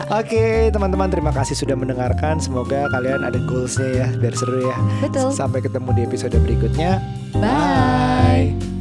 Oke 0.08 0.72
teman-teman 0.72 1.12
terima 1.12 1.36
kasih 1.36 1.58
sudah 1.58 1.76
mendengarkan 1.76 2.40
semoga 2.40 2.88
kalian 2.96 3.28
ada 3.28 3.36
goalsnya 3.50 3.90
ya 3.92 4.08
biar 4.16 4.34
seru 4.38 4.64
ya 4.64 4.78
Betul. 5.04 5.34
Sampai 5.36 5.60
ketemu 5.60 5.90
di 5.98 6.02
episode 6.08 6.38
berikutnya. 6.40 7.02
Bye. 7.36 8.79